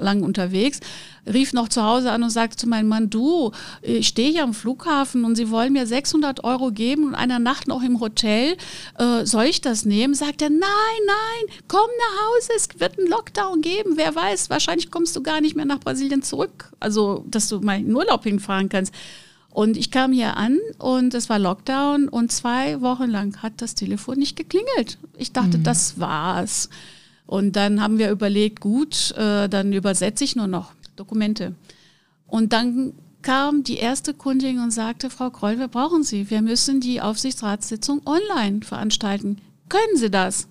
lang 0.00 0.22
unterwegs, 0.24 0.80
rief 1.26 1.52
noch 1.52 1.68
zu 1.68 1.82
Hause 1.82 2.10
an 2.10 2.22
und 2.22 2.30
sagte 2.30 2.56
zu 2.56 2.68
meinem 2.68 2.88
Mann, 2.88 3.10
du, 3.10 3.52
ich 3.80 4.08
stehe 4.08 4.30
hier 4.30 4.42
am 4.42 4.54
Flughafen 4.54 5.24
und 5.24 5.36
sie 5.36 5.50
wollen 5.50 5.72
mir 5.72 5.86
600 5.86 6.44
Euro 6.44 6.72
geben 6.72 7.06
und 7.06 7.14
eine 7.14 7.38
Nacht 7.38 7.68
noch 7.68 7.82
im 7.82 8.00
Hotel. 8.00 8.56
Äh, 8.98 9.24
soll 9.24 9.44
ich 9.44 9.60
das 9.60 9.84
nehmen? 9.84 10.14
Sagt 10.14 10.42
er, 10.42 10.50
nein, 10.50 10.60
nein, 10.60 11.56
komm 11.68 11.88
nach 11.98 12.22
Hause, 12.26 12.52
es 12.56 12.68
wird 12.80 12.98
einen 12.98 13.08
Lockdown 13.08 13.60
geben. 13.62 13.92
Wer 13.96 14.14
weiß, 14.14 14.50
wahrscheinlich 14.50 14.90
kommst 14.90 15.14
du 15.14 15.22
gar 15.22 15.40
nicht 15.40 15.54
mehr 15.54 15.64
nach 15.64 15.80
Brasilien 15.80 16.22
zurück. 16.22 16.72
Also, 16.80 17.24
dass 17.28 17.48
du 17.48 17.60
mal 17.60 17.78
in 17.78 17.94
Urlaub 17.94 18.24
hinfahren 18.24 18.68
kannst. 18.68 18.92
Und 19.50 19.76
ich 19.76 19.90
kam 19.90 20.12
hier 20.12 20.38
an 20.38 20.58
und 20.78 21.12
es 21.12 21.28
war 21.28 21.38
Lockdown 21.38 22.08
und 22.08 22.32
zwei 22.32 22.80
Wochen 22.80 23.10
lang 23.10 23.42
hat 23.42 23.52
das 23.58 23.74
Telefon 23.74 24.18
nicht 24.18 24.34
geklingelt. 24.34 24.98
Ich 25.18 25.32
dachte, 25.32 25.58
mhm. 25.58 25.62
das 25.62 26.00
war's. 26.00 26.70
Und 27.26 27.54
dann 27.56 27.82
haben 27.82 27.98
wir 27.98 28.10
überlegt, 28.10 28.60
gut, 28.60 29.12
äh, 29.12 29.48
dann 29.48 29.72
übersetze 29.72 30.24
ich 30.24 30.36
nur 30.36 30.46
noch 30.46 30.72
Dokumente. 30.96 31.54
Und 32.26 32.52
dann 32.52 32.94
kam 33.22 33.62
die 33.62 33.76
erste 33.76 34.14
Kundin 34.14 34.58
und 34.58 34.72
sagte, 34.72 35.10
Frau 35.10 35.30
Kroll, 35.30 35.58
wir 35.58 35.68
brauchen 35.68 36.02
Sie. 36.02 36.28
Wir 36.30 36.42
müssen 36.42 36.80
die 36.80 37.00
Aufsichtsratssitzung 37.00 38.02
online 38.04 38.62
veranstalten. 38.62 39.38
Können 39.68 39.96
Sie 39.96 40.10
das? 40.10 40.48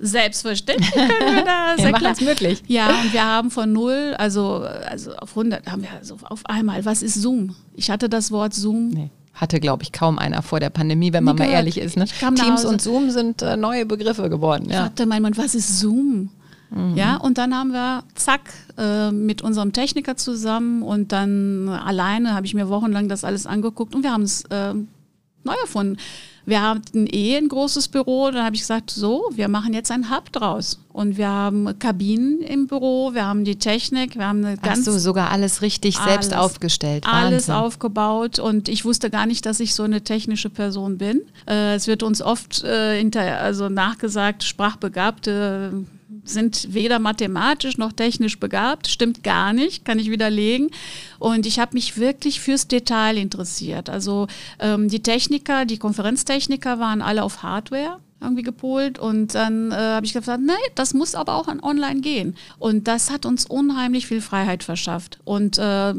Selbstverständlich 0.00 0.90
können 0.92 1.36
wir 1.36 1.44
das. 1.76 1.80
ja, 1.82 1.90
machen 1.90 2.06
es 2.06 2.20
möglich. 2.20 2.62
Ja, 2.68 2.88
und 3.00 3.12
wir 3.12 3.24
haben 3.24 3.50
von 3.50 3.72
null, 3.72 4.14
also, 4.18 4.64
also 4.86 5.14
auf 5.16 5.30
100, 5.30 5.66
haben 5.70 5.82
wir 5.82 5.90
also 5.92 6.16
auf 6.24 6.46
einmal, 6.46 6.84
was 6.84 7.02
ist 7.02 7.14
Zoom? 7.14 7.54
Ich 7.74 7.90
hatte 7.90 8.08
das 8.08 8.30
Wort 8.30 8.54
Zoom. 8.54 8.90
Nee. 8.90 9.10
Hatte, 9.34 9.60
glaube 9.60 9.84
ich, 9.84 9.92
kaum 9.92 10.18
einer 10.18 10.42
vor 10.42 10.58
der 10.58 10.70
Pandemie, 10.70 11.12
wenn 11.12 11.22
man 11.22 11.36
mal 11.36 11.48
ehrlich 11.48 11.78
ist. 11.78 11.96
Ne? 11.96 12.06
Teams 12.06 12.64
und 12.64 12.82
Zoom 12.82 13.10
sind 13.10 13.42
äh, 13.42 13.56
neue 13.56 13.86
Begriffe 13.86 14.28
geworden. 14.28 14.66
Ja. 14.68 14.70
Ich 14.70 14.78
hatte 14.80 15.06
mein 15.06 15.22
Mann, 15.22 15.36
was 15.36 15.54
ist 15.54 15.78
Zoom? 15.78 16.30
Mhm. 16.70 16.96
Ja, 16.96 17.16
und 17.16 17.38
dann 17.38 17.54
haben 17.54 17.72
wir, 17.72 18.04
zack, 18.14 18.52
äh, 18.76 19.10
mit 19.10 19.42
unserem 19.42 19.72
Techniker 19.72 20.16
zusammen 20.16 20.82
und 20.82 21.12
dann 21.12 21.68
alleine 21.68 22.34
habe 22.34 22.46
ich 22.46 22.54
mir 22.54 22.68
wochenlang 22.68 23.08
das 23.08 23.24
alles 23.24 23.46
angeguckt 23.46 23.94
und 23.94 24.02
wir 24.02 24.12
haben 24.12 24.22
es 24.22 24.42
äh, 24.50 24.74
neu 25.44 25.54
erfunden. 25.60 25.96
Wir 26.44 26.62
hatten 26.62 27.06
eh 27.06 27.36
ein 27.36 27.48
großes 27.48 27.88
Büro, 27.88 28.30
dann 28.30 28.42
habe 28.42 28.56
ich 28.56 28.62
gesagt, 28.62 28.90
so, 28.90 29.28
wir 29.34 29.48
machen 29.48 29.74
jetzt 29.74 29.90
ein 29.90 30.10
Hub 30.10 30.32
draus. 30.32 30.78
Und 30.94 31.18
wir 31.18 31.28
haben 31.28 31.78
Kabinen 31.78 32.40
im 32.40 32.66
Büro, 32.66 33.12
wir 33.12 33.26
haben 33.26 33.44
die 33.44 33.56
Technik, 33.56 34.16
wir 34.16 34.26
haben 34.26 34.42
eine 34.42 34.56
ganz... 34.56 34.88
Ach 34.88 34.92
so, 34.92 34.98
sogar 34.98 35.30
alles 35.30 35.60
richtig 35.60 35.98
alles, 35.98 36.08
selbst 36.08 36.34
aufgestellt. 36.34 37.04
Wahnsinn. 37.04 37.26
Alles 37.26 37.50
aufgebaut 37.50 38.38
und 38.38 38.70
ich 38.70 38.86
wusste 38.86 39.10
gar 39.10 39.26
nicht, 39.26 39.44
dass 39.44 39.60
ich 39.60 39.74
so 39.74 39.82
eine 39.82 40.00
technische 40.00 40.48
Person 40.48 40.96
bin. 40.96 41.20
Äh, 41.46 41.74
es 41.74 41.86
wird 41.86 42.02
uns 42.02 42.22
oft 42.22 42.64
äh, 42.64 42.96
hinter, 42.96 43.40
also 43.40 43.68
nachgesagt, 43.68 44.42
Sprachbegabte 44.42 45.84
sind 46.28 46.72
weder 46.74 46.98
mathematisch 46.98 47.78
noch 47.78 47.92
technisch 47.92 48.38
begabt. 48.38 48.88
Stimmt 48.88 49.22
gar 49.22 49.52
nicht, 49.52 49.84
kann 49.84 49.98
ich 49.98 50.10
widerlegen. 50.10 50.70
Und 51.18 51.46
ich 51.46 51.58
habe 51.58 51.74
mich 51.74 51.96
wirklich 51.96 52.40
fürs 52.40 52.68
Detail 52.68 53.16
interessiert. 53.16 53.90
Also 53.90 54.26
ähm, 54.58 54.88
die 54.88 55.02
Techniker, 55.02 55.64
die 55.64 55.78
Konferenztechniker 55.78 56.78
waren 56.78 57.02
alle 57.02 57.22
auf 57.22 57.42
Hardware 57.42 57.98
irgendwie 58.20 58.42
gepolt 58.42 58.98
und 58.98 59.34
dann 59.34 59.70
äh, 59.70 59.76
habe 59.76 60.06
ich 60.06 60.12
gesagt, 60.12 60.42
nee, 60.42 60.52
das 60.74 60.92
muss 60.92 61.14
aber 61.14 61.34
auch 61.34 61.48
an 61.48 61.60
online 61.60 62.00
gehen. 62.00 62.36
Und 62.58 62.88
das 62.88 63.10
hat 63.10 63.26
uns 63.26 63.46
unheimlich 63.46 64.06
viel 64.06 64.20
Freiheit 64.20 64.64
verschafft. 64.64 65.18
Und 65.24 65.58
äh, 65.58 65.94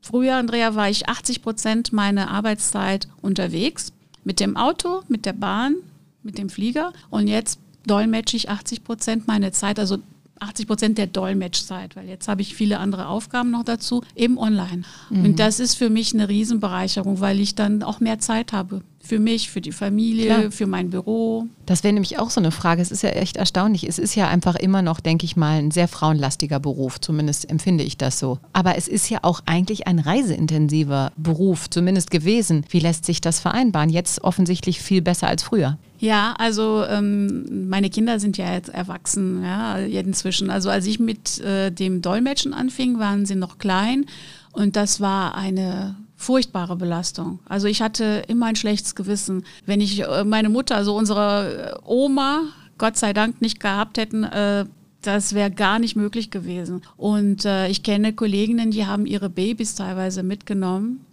früher, 0.00 0.36
Andrea, 0.36 0.74
war 0.74 0.88
ich 0.88 1.08
80 1.08 1.42
Prozent 1.42 1.92
meiner 1.92 2.30
Arbeitszeit 2.30 3.08
unterwegs 3.20 3.92
mit 4.22 4.40
dem 4.40 4.56
Auto, 4.56 5.02
mit 5.08 5.26
der 5.26 5.32
Bahn, 5.32 5.76
mit 6.22 6.38
dem 6.38 6.50
Flieger 6.50 6.92
und 7.10 7.28
jetzt 7.28 7.58
dolmetsche 7.86 8.36
ich 8.36 8.50
80 8.50 8.84
Prozent 8.84 9.26
meiner 9.26 9.52
Zeit, 9.52 9.78
also 9.78 9.98
80 10.40 10.66
Prozent 10.66 10.98
der 10.98 11.06
Dolmetschzeit, 11.06 11.96
weil 11.96 12.08
jetzt 12.08 12.28
habe 12.28 12.42
ich 12.42 12.54
viele 12.54 12.78
andere 12.78 13.08
Aufgaben 13.08 13.50
noch 13.50 13.64
dazu, 13.64 14.02
eben 14.14 14.38
online. 14.38 14.82
Mhm. 15.08 15.24
Und 15.24 15.38
das 15.38 15.60
ist 15.60 15.76
für 15.76 15.88
mich 15.88 16.12
eine 16.12 16.28
Riesenbereicherung, 16.28 17.20
weil 17.20 17.40
ich 17.40 17.54
dann 17.54 17.82
auch 17.82 18.00
mehr 18.00 18.18
Zeit 18.18 18.52
habe. 18.52 18.82
Für 19.06 19.18
mich, 19.18 19.50
für 19.50 19.60
die 19.60 19.72
Familie, 19.72 20.26
Klar. 20.26 20.50
für 20.50 20.66
mein 20.66 20.90
Büro. 20.90 21.46
Das 21.64 21.84
wäre 21.84 21.94
nämlich 21.94 22.18
auch 22.18 22.30
so 22.30 22.40
eine 22.40 22.50
Frage. 22.50 22.82
Es 22.82 22.90
ist 22.90 23.02
ja 23.02 23.10
echt 23.10 23.36
erstaunlich. 23.36 23.88
Es 23.88 23.98
ist 23.98 24.14
ja 24.14 24.28
einfach 24.28 24.56
immer 24.56 24.82
noch, 24.82 25.00
denke 25.00 25.24
ich 25.24 25.36
mal, 25.36 25.58
ein 25.58 25.70
sehr 25.70 25.88
frauenlastiger 25.88 26.58
Beruf. 26.58 27.00
Zumindest 27.00 27.48
empfinde 27.48 27.84
ich 27.84 27.96
das 27.96 28.18
so. 28.18 28.38
Aber 28.52 28.76
es 28.76 28.88
ist 28.88 29.08
ja 29.08 29.20
auch 29.22 29.40
eigentlich 29.46 29.86
ein 29.86 29.98
reiseintensiver 29.98 31.12
Beruf, 31.16 31.70
zumindest 31.70 32.10
gewesen. 32.10 32.64
Wie 32.70 32.80
lässt 32.80 33.04
sich 33.04 33.20
das 33.20 33.40
vereinbaren? 33.40 33.90
Jetzt 33.90 34.24
offensichtlich 34.24 34.80
viel 34.80 35.02
besser 35.02 35.28
als 35.28 35.42
früher. 35.42 35.78
Ja, 35.98 36.34
also 36.38 36.84
ähm, 36.84 37.68
meine 37.68 37.88
Kinder 37.90 38.20
sind 38.20 38.36
ja 38.36 38.52
jetzt 38.52 38.68
erwachsen, 38.68 39.42
ja, 39.42 39.76
inzwischen. 39.78 40.50
Also 40.50 40.68
als 40.68 40.86
ich 40.86 40.98
mit 40.98 41.40
äh, 41.40 41.70
dem 41.70 42.02
Dolmetschen 42.02 42.52
anfing, 42.52 42.98
waren 42.98 43.24
sie 43.24 43.34
noch 43.34 43.58
klein 43.58 44.04
und 44.52 44.76
das 44.76 45.00
war 45.00 45.34
eine 45.36 45.96
furchtbare 46.16 46.76
Belastung. 46.76 47.40
Also 47.46 47.68
ich 47.68 47.82
hatte 47.82 48.24
immer 48.26 48.46
ein 48.46 48.56
schlechtes 48.56 48.94
Gewissen, 48.94 49.44
wenn 49.66 49.80
ich 49.80 50.02
äh, 50.02 50.24
meine 50.24 50.48
Mutter, 50.48 50.74
also 50.74 50.96
unsere 50.96 51.74
äh, 51.74 51.78
Oma, 51.84 52.44
Gott 52.78 52.96
sei 52.96 53.12
Dank 53.12 53.40
nicht 53.42 53.60
gehabt 53.60 53.98
hätten, 53.98 54.24
äh, 54.24 54.64
das 55.02 55.34
wäre 55.34 55.52
gar 55.52 55.78
nicht 55.78 55.94
möglich 55.94 56.32
gewesen. 56.32 56.82
Und 56.96 57.44
ich 57.44 57.84
kenne 57.84 58.12
Kolleginnen, 58.12 58.72
die 58.72 58.86
haben 58.86 59.06
ihre 59.06 59.30
Babys 59.30 59.76
teilweise 59.76 60.24
mitgenommen. 60.24 61.06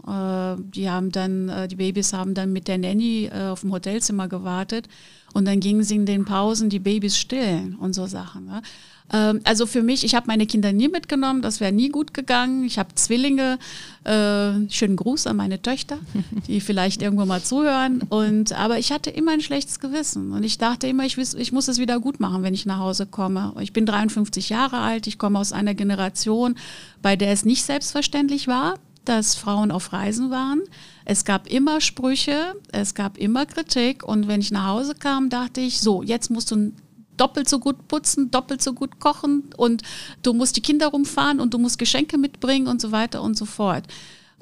Die 0.73 0.89
haben 0.89 1.11
dann, 1.11 1.67
die 1.69 1.75
Babys 1.75 2.11
haben 2.11 2.33
dann 2.33 2.51
mit 2.51 2.67
der 2.67 2.79
Nanny 2.79 3.29
auf 3.31 3.61
dem 3.61 3.71
Hotelzimmer 3.71 4.27
gewartet 4.27 4.87
und 5.33 5.45
dann 5.45 5.59
gingen 5.59 5.83
sie 5.83 5.95
in 5.95 6.07
den 6.07 6.25
Pausen 6.25 6.69
die 6.69 6.79
Babys 6.79 7.19
stillen 7.19 7.75
und 7.75 7.93
so 7.93 8.07
Sachen. 8.07 8.49
Ähm, 9.13 9.41
also 9.43 9.65
für 9.65 9.84
mich, 9.84 10.04
ich 10.04 10.15
habe 10.15 10.28
meine 10.28 10.45
Kinder 10.45 10.73
nie 10.73 10.89
mitgenommen, 10.89 11.41
das 11.41 11.60
wäre 11.60 11.71
nie 11.71 11.89
gut 11.89 12.13
gegangen. 12.13 12.65
Ich 12.65 12.80
habe 12.80 12.93
Zwillinge, 12.95 13.60
äh, 14.04 14.69
schönen 14.69 14.95
Gruß 14.95 15.28
an 15.28 15.38
meine 15.38 15.62
Töchter, 15.62 15.99
die 16.47 16.60
vielleicht 16.62 17.02
irgendwo 17.02 17.26
mal 17.26 17.41
zuhören. 17.41 18.02
Und, 18.10 18.52
aber 18.54 18.80
ich 18.80 18.91
hatte 18.91 19.12
immer 19.12 19.32
ein 19.32 19.41
schlechtes 19.41 19.80
Gewissen 19.80 20.34
und 20.34 20.43
ich 20.43 20.58
dachte 20.58 20.88
immer, 20.88 21.06
ich, 21.06 21.17
ich 21.17 21.52
muss 21.52 21.67
es 21.67 21.78
wieder 21.78 21.99
gut 21.99 22.19
machen, 22.19 22.43
wenn 22.43 22.56
ich 22.56 22.65
nach 22.65 22.80
Hause 22.80 23.06
komme. 23.06 23.54
Ich 23.62 23.71
bin 23.71 23.86
53 23.86 24.49
Jahre 24.49 24.80
alt, 24.80 25.08
ich 25.08 25.19
komme 25.19 25.39
aus 25.39 25.54
einer 25.54 25.76
Generation, 25.76 26.56
bei 27.02 27.15
der 27.15 27.32
es 27.32 27.45
nicht 27.45 27.63
selbstverständlich 27.63 28.47
war, 28.47 28.76
dass 29.06 29.36
Frauen 29.36 29.71
auf 29.71 29.93
Reisen 29.93 30.32
waren. 30.32 30.62
Es 31.06 31.26
gab 31.26 31.47
immer 31.47 31.82
Sprüche, 31.82 32.56
es 32.71 32.95
gab 32.95 33.17
immer 33.17 33.45
Kritik 33.45 34.04
und 34.04 34.28
wenn 34.28 34.39
ich 34.39 34.52
nach 34.52 34.67
Hause 34.67 34.95
kam, 34.95 35.30
dachte 35.30 35.60
ich, 35.60 35.82
so, 35.82 36.02
jetzt 36.02 36.32
musst 36.32 36.52
du 36.52 36.71
doppelt 37.17 37.49
so 37.49 37.60
gut 37.60 37.88
putzen, 37.88 38.32
doppelt 38.32 38.62
so 38.62 38.73
gut 38.73 38.99
kochen 38.99 39.49
und 39.58 39.84
du 40.21 40.34
musst 40.34 40.56
die 40.56 40.62
Kinder 40.62 40.88
rumfahren 40.88 41.39
und 41.39 41.54
du 41.54 41.58
musst 41.58 41.78
Geschenke 41.78 42.17
mitbringen 42.17 42.67
und 42.67 42.82
so 42.82 42.91
weiter 42.91 43.21
und 43.21 43.38
so 43.38 43.45
fort. 43.45 43.86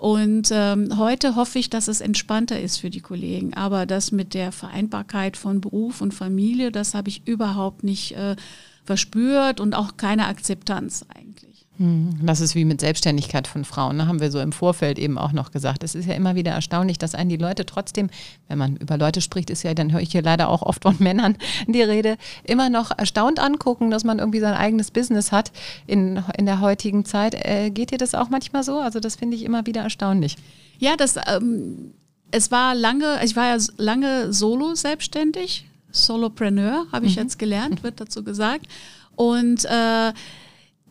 Und 0.02 0.50
ähm, 0.52 0.98
heute 0.98 1.36
hoffe 1.36 1.60
ich, 1.60 1.70
dass 1.70 1.88
es 1.88 2.02
entspannter 2.02 2.60
ist 2.60 2.78
für 2.78 2.90
die 2.90 3.02
Kollegen. 3.02 3.54
Aber 3.54 3.86
das 3.86 4.12
mit 4.12 4.34
der 4.34 4.52
Vereinbarkeit 4.52 5.38
von 5.38 5.62
Beruf 5.62 6.02
und 6.02 6.16
Familie, 6.16 6.72
das 6.72 6.96
habe 6.96 7.10
ich 7.10 7.28
überhaupt 7.28 7.84
nicht 7.84 8.14
äh, 8.14 8.36
verspürt 8.84 9.60
und 9.60 9.76
auch 9.76 9.98
keine 9.98 10.26
Akzeptanz 10.26 11.06
eigentlich. 11.16 11.51
Hm, 11.82 12.20
das 12.22 12.42
ist 12.42 12.54
wie 12.54 12.64
mit 12.64 12.80
Selbstständigkeit 12.80 13.48
von 13.48 13.66
Frauen, 13.66 13.98
ne? 13.98 14.08
haben 14.08 14.22
wir 14.22 14.30
so 14.30 14.40
im 14.40 14.52
Vorfeld 14.52 15.00
eben 15.00 15.18
auch 15.18 15.32
noch 15.32 15.50
gesagt. 15.50 15.84
Es 15.84 15.96
ist 15.96 16.06
ja 16.06 16.14
immer 16.14 16.36
wieder 16.36 16.52
erstaunlich, 16.52 17.00
dass 17.00 17.16
einen 17.16 17.32
die 17.32 17.38
Leute 17.38 17.66
trotzdem, 17.66 18.12
wenn 18.48 18.60
man 18.60 18.78
über 18.78 19.00
Leute 19.00 19.20
spricht, 19.20 19.50
ist 19.50 19.64
ja, 19.64 19.74
dann 19.74 19.92
höre 19.92 20.02
ich 20.02 20.12
hier 20.12 20.22
leider 20.22 20.50
auch 20.50 20.62
oft 20.62 20.84
von 20.84 20.96
Männern 21.00 21.38
die 21.66 21.82
Rede, 21.82 22.18
immer 22.44 22.70
noch 22.70 22.92
erstaunt 22.96 23.40
angucken, 23.40 23.90
dass 23.90 24.04
man 24.04 24.20
irgendwie 24.20 24.42
sein 24.42 24.54
eigenes 24.54 24.92
Business 24.92 25.32
hat 25.32 25.52
in, 25.88 26.24
in 26.38 26.46
der 26.46 26.62
heutigen 26.62 27.04
Zeit. 27.04 27.34
Äh, 27.34 27.72
geht 27.72 27.90
dir 27.90 27.98
das 27.98 28.14
auch 28.14 28.30
manchmal 28.30 28.62
so? 28.62 28.78
Also 28.78 29.00
das 29.00 29.16
finde 29.16 29.36
ich 29.36 29.44
immer 29.44 29.66
wieder 29.66 29.82
erstaunlich. 29.82 30.36
Ja, 30.78 30.96
das, 30.96 31.16
ähm, 31.16 31.96
es 32.30 32.52
war 32.52 32.76
lange, 32.76 33.22
ich 33.24 33.36
war 33.36 33.58
ja 33.58 33.58
lange 33.78 34.32
solo 34.32 34.76
selbstständig, 34.76 35.66
Solopreneur 35.90 36.86
habe 36.92 37.08
ich 37.08 37.16
mhm. 37.16 37.24
jetzt 37.24 37.40
gelernt, 37.40 37.82
wird 37.82 38.00
dazu 38.00 38.24
gesagt. 38.24 38.68
Und 39.16 39.66
äh, 39.66 40.14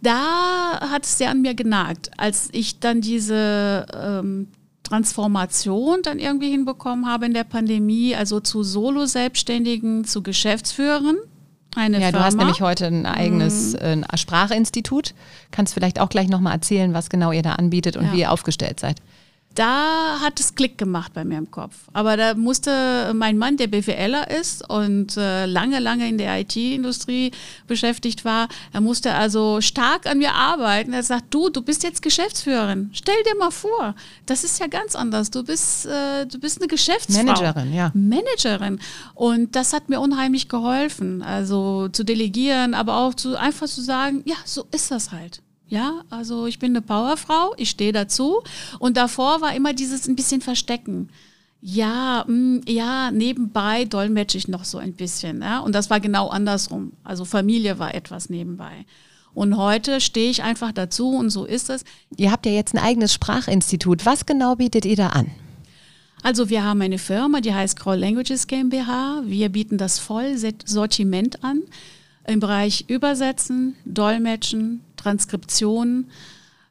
da 0.02 0.80
hat 0.90 1.04
es 1.04 1.18
sehr 1.18 1.30
an 1.30 1.42
mir 1.42 1.54
genagt, 1.54 2.10
als 2.16 2.48
ich 2.52 2.80
dann 2.80 3.00
diese 3.00 3.86
ähm, 3.94 4.48
Transformation 4.82 6.00
dann 6.02 6.18
irgendwie 6.18 6.50
hinbekommen 6.50 7.06
habe 7.06 7.26
in 7.26 7.34
der 7.34 7.44
Pandemie, 7.44 8.16
also 8.16 8.40
zu 8.40 8.62
Solo-Selbstständigen, 8.62 10.04
zu 10.04 10.22
Geschäftsführern. 10.22 11.16
Eine 11.76 12.00
ja, 12.00 12.08
Firma. 12.08 12.18
du 12.18 12.24
hast 12.24 12.36
nämlich 12.36 12.60
heute 12.60 12.86
ein 12.86 13.06
eigenes 13.06 13.74
äh, 13.74 13.98
Sprachinstitut. 14.16 15.14
Kannst 15.52 15.74
vielleicht 15.74 16.00
auch 16.00 16.08
gleich 16.08 16.28
nochmal 16.28 16.54
erzählen, 16.54 16.92
was 16.94 17.10
genau 17.10 17.30
ihr 17.30 17.42
da 17.42 17.52
anbietet 17.52 17.96
und 17.96 18.06
ja. 18.06 18.12
wie 18.12 18.20
ihr 18.20 18.32
aufgestellt 18.32 18.80
seid. 18.80 18.96
Da 19.54 20.20
hat 20.20 20.38
es 20.38 20.54
Klick 20.54 20.78
gemacht 20.78 21.12
bei 21.12 21.24
mir 21.24 21.36
im 21.36 21.50
Kopf. 21.50 21.74
Aber 21.92 22.16
da 22.16 22.34
musste 22.34 23.12
mein 23.14 23.36
Mann, 23.36 23.56
der 23.56 23.66
BWLer 23.66 24.30
ist 24.30 24.68
und 24.70 25.16
äh, 25.16 25.46
lange, 25.46 25.80
lange 25.80 26.08
in 26.08 26.18
der 26.18 26.40
IT-Industrie 26.40 27.32
beschäftigt 27.66 28.24
war, 28.24 28.48
er 28.72 28.80
musste 28.80 29.12
also 29.12 29.60
stark 29.60 30.06
an 30.06 30.18
mir 30.18 30.34
arbeiten. 30.34 30.92
Er 30.92 31.02
sagt, 31.02 31.34
du, 31.34 31.48
du 31.48 31.62
bist 31.62 31.82
jetzt 31.82 32.00
Geschäftsführerin. 32.00 32.90
Stell 32.92 33.20
dir 33.24 33.36
mal 33.38 33.50
vor, 33.50 33.94
das 34.26 34.44
ist 34.44 34.60
ja 34.60 34.68
ganz 34.68 34.94
anders. 34.94 35.30
Du 35.30 35.42
bist, 35.42 35.84
äh, 35.86 36.26
du 36.26 36.38
bist 36.38 36.58
eine 36.58 36.68
Geschäftsfrau. 36.68 37.24
Managerin, 37.24 37.74
ja. 37.74 37.90
Managerin. 37.94 38.78
Und 39.14 39.56
das 39.56 39.72
hat 39.72 39.88
mir 39.88 40.00
unheimlich 40.00 40.48
geholfen. 40.48 41.22
Also 41.22 41.88
zu 41.88 42.04
delegieren, 42.04 42.74
aber 42.74 42.98
auch 42.98 43.14
zu, 43.14 43.36
einfach 43.36 43.66
zu 43.66 43.80
sagen, 43.80 44.22
ja, 44.26 44.36
so 44.44 44.64
ist 44.70 44.92
das 44.92 45.10
halt. 45.10 45.42
Ja, 45.70 46.02
also 46.10 46.46
ich 46.46 46.58
bin 46.58 46.72
eine 46.72 46.82
Powerfrau, 46.82 47.54
ich 47.56 47.70
stehe 47.70 47.92
dazu. 47.92 48.42
Und 48.80 48.96
davor 48.96 49.40
war 49.40 49.54
immer 49.54 49.72
dieses 49.72 50.08
ein 50.08 50.16
bisschen 50.16 50.40
Verstecken. 50.40 51.10
Ja, 51.62 52.24
mh, 52.26 52.34
mm, 52.34 52.60
ja, 52.66 53.10
nebenbei 53.12 53.84
dolmetsche 53.84 54.36
ich 54.36 54.48
noch 54.48 54.64
so 54.64 54.78
ein 54.78 54.94
bisschen. 54.94 55.42
Ja? 55.42 55.60
Und 55.60 55.72
das 55.74 55.88
war 55.88 56.00
genau 56.00 56.28
andersrum. 56.28 56.92
Also 57.04 57.24
Familie 57.24 57.78
war 57.78 57.94
etwas 57.94 58.30
nebenbei. 58.30 58.84
Und 59.32 59.56
heute 59.56 60.00
stehe 60.00 60.28
ich 60.28 60.42
einfach 60.42 60.72
dazu 60.72 61.10
und 61.10 61.30
so 61.30 61.44
ist 61.44 61.70
es. 61.70 61.84
Ihr 62.16 62.32
habt 62.32 62.46
ja 62.46 62.52
jetzt 62.52 62.74
ein 62.74 62.82
eigenes 62.82 63.14
Sprachinstitut. 63.14 64.04
Was 64.04 64.26
genau 64.26 64.56
bietet 64.56 64.84
ihr 64.84 64.96
da 64.96 65.10
an? 65.10 65.30
Also 66.24 66.50
wir 66.50 66.64
haben 66.64 66.82
eine 66.82 66.98
Firma, 66.98 67.40
die 67.40 67.54
heißt 67.54 67.78
Crawl 67.78 67.96
Languages 67.96 68.48
GmbH. 68.48 69.22
Wir 69.24 69.50
bieten 69.50 69.78
das 69.78 70.00
Vollsortiment 70.00 71.44
an 71.44 71.62
im 72.26 72.40
Bereich 72.40 72.86
Übersetzen, 72.88 73.76
Dolmetschen, 73.84 74.80
Transkription. 75.00 76.06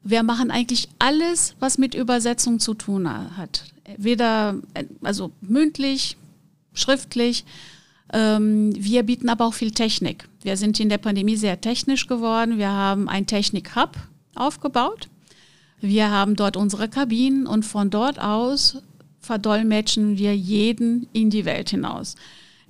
Wir 0.04 0.24
machen 0.24 0.52
eigentlich 0.52 0.90
alles, 1.00 1.56
was 1.60 1.78
mit 1.78 1.96
Übersetzung 1.96 2.60
zu 2.60 2.74
tun 2.74 3.10
hat. 3.38 3.66
Weder, 3.98 4.56
also 5.02 5.32
mündlich, 5.42 6.18
schriftlich. 6.74 7.44
Ähm, 8.14 8.74
wir 8.76 9.04
bieten 9.04 9.30
aber 9.30 9.46
auch 9.46 9.54
viel 9.54 9.72
Technik. 9.72 10.28
Wir 10.42 10.58
sind 10.58 10.80
in 10.80 10.90
der 10.90 10.98
Pandemie 10.98 11.36
sehr 11.36 11.60
technisch 11.60 12.08
geworden. 12.08 12.58
Wir 12.58 12.72
haben 12.72 13.10
ein 13.10 13.28
Technik-Hub 13.28 13.98
aufgebaut. 14.36 15.10
Wir 15.82 16.10
haben 16.10 16.36
dort 16.36 16.58
unsere 16.58 16.90
Kabinen 16.90 17.48
und 17.48 17.64
von 17.64 17.90
dort 17.90 18.20
aus 18.20 18.78
verdolmetschen 19.20 20.18
wir 20.18 20.36
jeden 20.36 21.08
in 21.14 21.30
die 21.30 21.46
Welt 21.46 21.70
hinaus. 21.70 22.16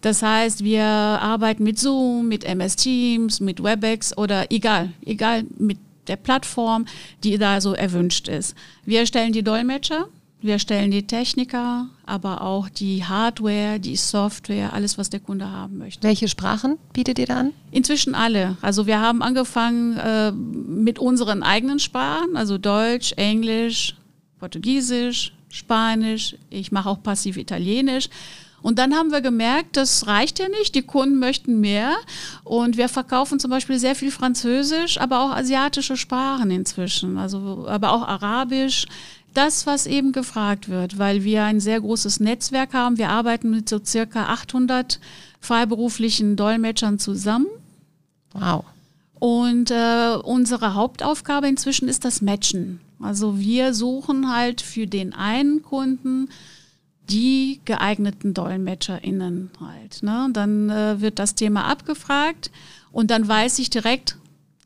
Das 0.02 0.22
heißt, 0.22 0.64
wir 0.64 0.84
arbeiten 0.84 1.64
mit 1.64 1.78
Zoom, 1.78 2.28
mit 2.28 2.44
MS 2.44 2.76
Teams, 2.76 3.40
mit 3.40 3.62
WebEx 3.64 4.18
oder 4.18 4.52
egal, 4.52 4.94
egal 5.06 5.44
mit 5.58 5.78
der 6.08 6.16
Plattform, 6.16 6.86
die 7.24 7.38
da 7.38 7.62
so 7.62 7.74
erwünscht 7.74 8.28
ist. 8.28 8.56
Wir 8.86 9.06
stellen 9.06 9.34
die 9.34 9.44
Dolmetscher, 9.44 10.08
wir 10.42 10.58
stellen 10.58 10.90
die 10.90 11.06
Techniker, 11.06 11.88
aber 12.06 12.42
auch 12.42 12.70
die 12.70 13.04
Hardware, 13.04 13.78
die 13.80 13.98
Software, 13.98 14.72
alles, 14.72 14.98
was 14.98 15.10
der 15.10 15.20
Kunde 15.20 15.52
haben 15.52 15.78
möchte. 15.78 16.02
Welche 16.04 16.30
Sprachen 16.30 16.78
bietet 16.94 17.20
ihr 17.20 17.26
da 17.26 17.42
an? 17.42 17.54
Inzwischen 17.72 18.16
alle. 18.16 18.56
Also 18.62 18.88
wir 18.88 19.02
haben 19.02 19.22
angefangen 19.22 19.98
äh, 19.98 20.32
mit 20.32 20.98
unseren 20.98 21.44
eigenen 21.44 21.80
Sprachen, 21.80 22.38
also 22.38 22.58
Deutsch, 22.58 23.12
Englisch, 23.18 23.96
Portugiesisch, 24.40 25.34
Spanisch. 25.50 26.38
Ich 26.50 26.72
mache 26.72 26.90
auch 26.90 27.04
passiv 27.04 27.36
Italienisch. 27.36 28.10
Und 28.62 28.80
dann 28.80 28.94
haben 28.94 29.12
wir 29.12 29.22
gemerkt, 29.22 29.78
das 29.78 30.08
reicht 30.08 30.40
ja 30.40 30.50
nicht, 30.50 30.76
die 30.76 30.82
Kunden 30.82 31.20
möchten 31.20 31.60
mehr. 31.60 31.96
Und 32.44 32.78
wir 32.78 32.90
verkaufen 32.90 33.40
zum 33.40 33.52
Beispiel 33.52 33.80
sehr 33.80 33.96
viel 33.96 34.12
Französisch, 34.12 35.00
aber 35.00 35.22
auch 35.22 35.32
asiatische 35.32 35.98
Sprachen 35.98 36.52
inzwischen, 36.52 37.18
also 37.18 37.66
aber 37.68 37.92
auch 37.94 38.08
Arabisch. 38.08 38.86
Das, 39.34 39.68
was 39.68 39.86
eben 39.86 40.12
gefragt 40.12 40.70
wird, 40.70 40.98
weil 40.98 41.24
wir 41.24 41.44
ein 41.44 41.60
sehr 41.60 41.80
großes 41.80 42.20
Netzwerk 42.20 42.74
haben. 42.74 42.98
Wir 42.98 43.10
arbeiten 43.10 43.52
mit 43.52 43.70
so 43.70 43.80
circa 43.84 44.26
800 44.26 45.00
freiberuflichen 45.40 46.36
Dolmetschern 46.36 46.98
zusammen. 46.98 47.46
Wow. 48.34 48.66
Und 49.20 49.70
äh, 49.70 50.16
unsere 50.24 50.74
Hauptaufgabe 50.74 51.48
inzwischen 51.48 51.88
ist 51.88 52.06
das 52.06 52.22
Matchen. 52.22 52.80
Also 53.02 53.40
wir 53.40 53.74
suchen 53.74 54.34
halt 54.34 54.62
für 54.62 54.88
den 54.88 55.14
einen 55.14 55.62
Kunden 55.62 56.30
die 57.10 57.60
geeigneten 57.66 58.34
DolmetscherInnen 58.34 59.52
halt. 59.60 60.04
Ne? 60.04 60.30
Dann 60.32 60.70
äh, 60.70 61.02
wird 61.02 61.20
das 61.20 61.36
Thema 61.36 61.66
abgefragt 61.66 62.52
und 62.92 63.12
dann 63.12 63.28
weiß 63.28 63.60
ich 63.60 63.70
direkt, 63.70 64.18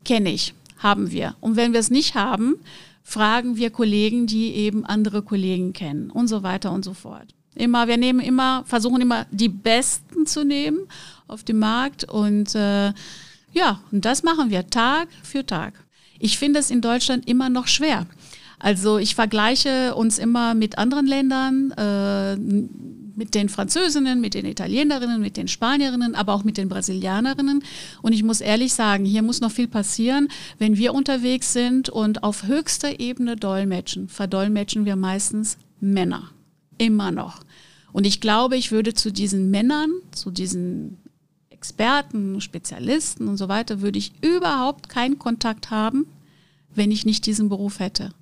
kenne 0.04 0.30
ich, 0.30 0.54
haben 0.78 1.10
wir. 1.10 1.34
Und 1.40 1.56
wenn 1.56 1.72
wir 1.72 1.80
es 1.80 1.90
nicht 1.90 2.14
haben, 2.14 2.56
fragen 3.02 3.56
wir 3.56 3.70
Kollegen, 3.70 4.26
die 4.26 4.54
eben 4.54 4.84
andere 4.84 5.22
Kollegen 5.22 5.72
kennen 5.72 6.10
und 6.10 6.28
so 6.28 6.42
weiter 6.42 6.72
und 6.72 6.84
so 6.84 6.94
fort. 6.94 7.34
Immer, 7.54 7.86
wir 7.86 7.96
nehmen 7.96 8.20
immer, 8.20 8.64
versuchen 8.66 9.00
immer 9.00 9.26
die 9.30 9.48
Besten 9.48 10.26
zu 10.26 10.44
nehmen 10.44 10.80
auf 11.28 11.44
dem 11.44 11.58
Markt 11.58 12.04
und 12.04 12.54
äh, 12.54 12.92
ja, 13.52 13.80
und 13.92 14.04
das 14.04 14.24
machen 14.24 14.50
wir 14.50 14.68
Tag 14.68 15.08
für 15.22 15.46
Tag. 15.46 15.74
Ich 16.18 16.38
finde 16.38 16.58
es 16.58 16.70
in 16.70 16.80
Deutschland 16.80 17.28
immer 17.28 17.48
noch 17.48 17.68
schwer. 17.68 18.06
Also 18.64 18.96
ich 18.96 19.14
vergleiche 19.14 19.94
uns 19.94 20.18
immer 20.18 20.54
mit 20.54 20.78
anderen 20.78 21.06
Ländern, 21.06 21.70
äh, 21.72 22.34
mit 22.34 23.34
den 23.34 23.50
Französinnen, 23.50 24.22
mit 24.22 24.32
den 24.32 24.46
Italienerinnen, 24.46 25.20
mit 25.20 25.36
den 25.36 25.48
Spanierinnen, 25.48 26.14
aber 26.14 26.32
auch 26.32 26.44
mit 26.44 26.56
den 26.56 26.70
Brasilianerinnen. 26.70 27.62
Und 28.00 28.12
ich 28.14 28.22
muss 28.22 28.40
ehrlich 28.40 28.72
sagen, 28.72 29.04
hier 29.04 29.20
muss 29.20 29.42
noch 29.42 29.50
viel 29.50 29.68
passieren. 29.68 30.28
Wenn 30.58 30.78
wir 30.78 30.94
unterwegs 30.94 31.52
sind 31.52 31.90
und 31.90 32.22
auf 32.22 32.44
höchster 32.44 33.00
Ebene 33.00 33.36
dolmetschen, 33.36 34.08
verdolmetschen 34.08 34.86
wir 34.86 34.96
meistens 34.96 35.58
Männer. 35.80 36.30
Immer 36.78 37.10
noch. 37.10 37.40
Und 37.92 38.06
ich 38.06 38.22
glaube, 38.22 38.56
ich 38.56 38.72
würde 38.72 38.94
zu 38.94 39.12
diesen 39.12 39.50
Männern, 39.50 39.90
zu 40.12 40.30
diesen 40.30 40.96
Experten, 41.50 42.40
Spezialisten 42.40 43.28
und 43.28 43.36
so 43.36 43.50
weiter, 43.50 43.82
würde 43.82 43.98
ich 43.98 44.12
überhaupt 44.22 44.88
keinen 44.88 45.18
Kontakt 45.18 45.70
haben, 45.70 46.06
wenn 46.74 46.90
ich 46.90 47.04
nicht 47.04 47.26
diesen 47.26 47.50
Beruf 47.50 47.78
hätte. 47.78 48.14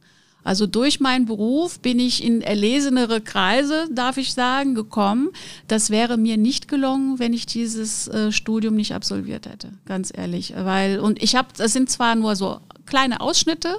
Also 0.44 0.66
durch 0.66 1.00
meinen 1.00 1.26
Beruf 1.26 1.80
bin 1.80 1.98
ich 1.98 2.22
in 2.22 2.42
erlesenere 2.42 3.20
Kreise, 3.20 3.86
darf 3.92 4.16
ich 4.16 4.34
sagen, 4.34 4.74
gekommen. 4.74 5.30
Das 5.68 5.90
wäre 5.90 6.16
mir 6.16 6.36
nicht 6.36 6.68
gelungen, 6.68 7.18
wenn 7.18 7.32
ich 7.32 7.46
dieses 7.46 8.08
äh, 8.08 8.32
Studium 8.32 8.74
nicht 8.74 8.94
absolviert 8.94 9.46
hätte, 9.46 9.70
ganz 9.86 10.12
ehrlich. 10.14 10.54
Weil, 10.56 10.98
und 10.98 11.22
ich 11.22 11.36
habe, 11.36 11.48
das 11.56 11.72
sind 11.72 11.90
zwar 11.90 12.14
nur 12.14 12.36
so 12.36 12.58
kleine 12.86 13.20
Ausschnitte, 13.20 13.78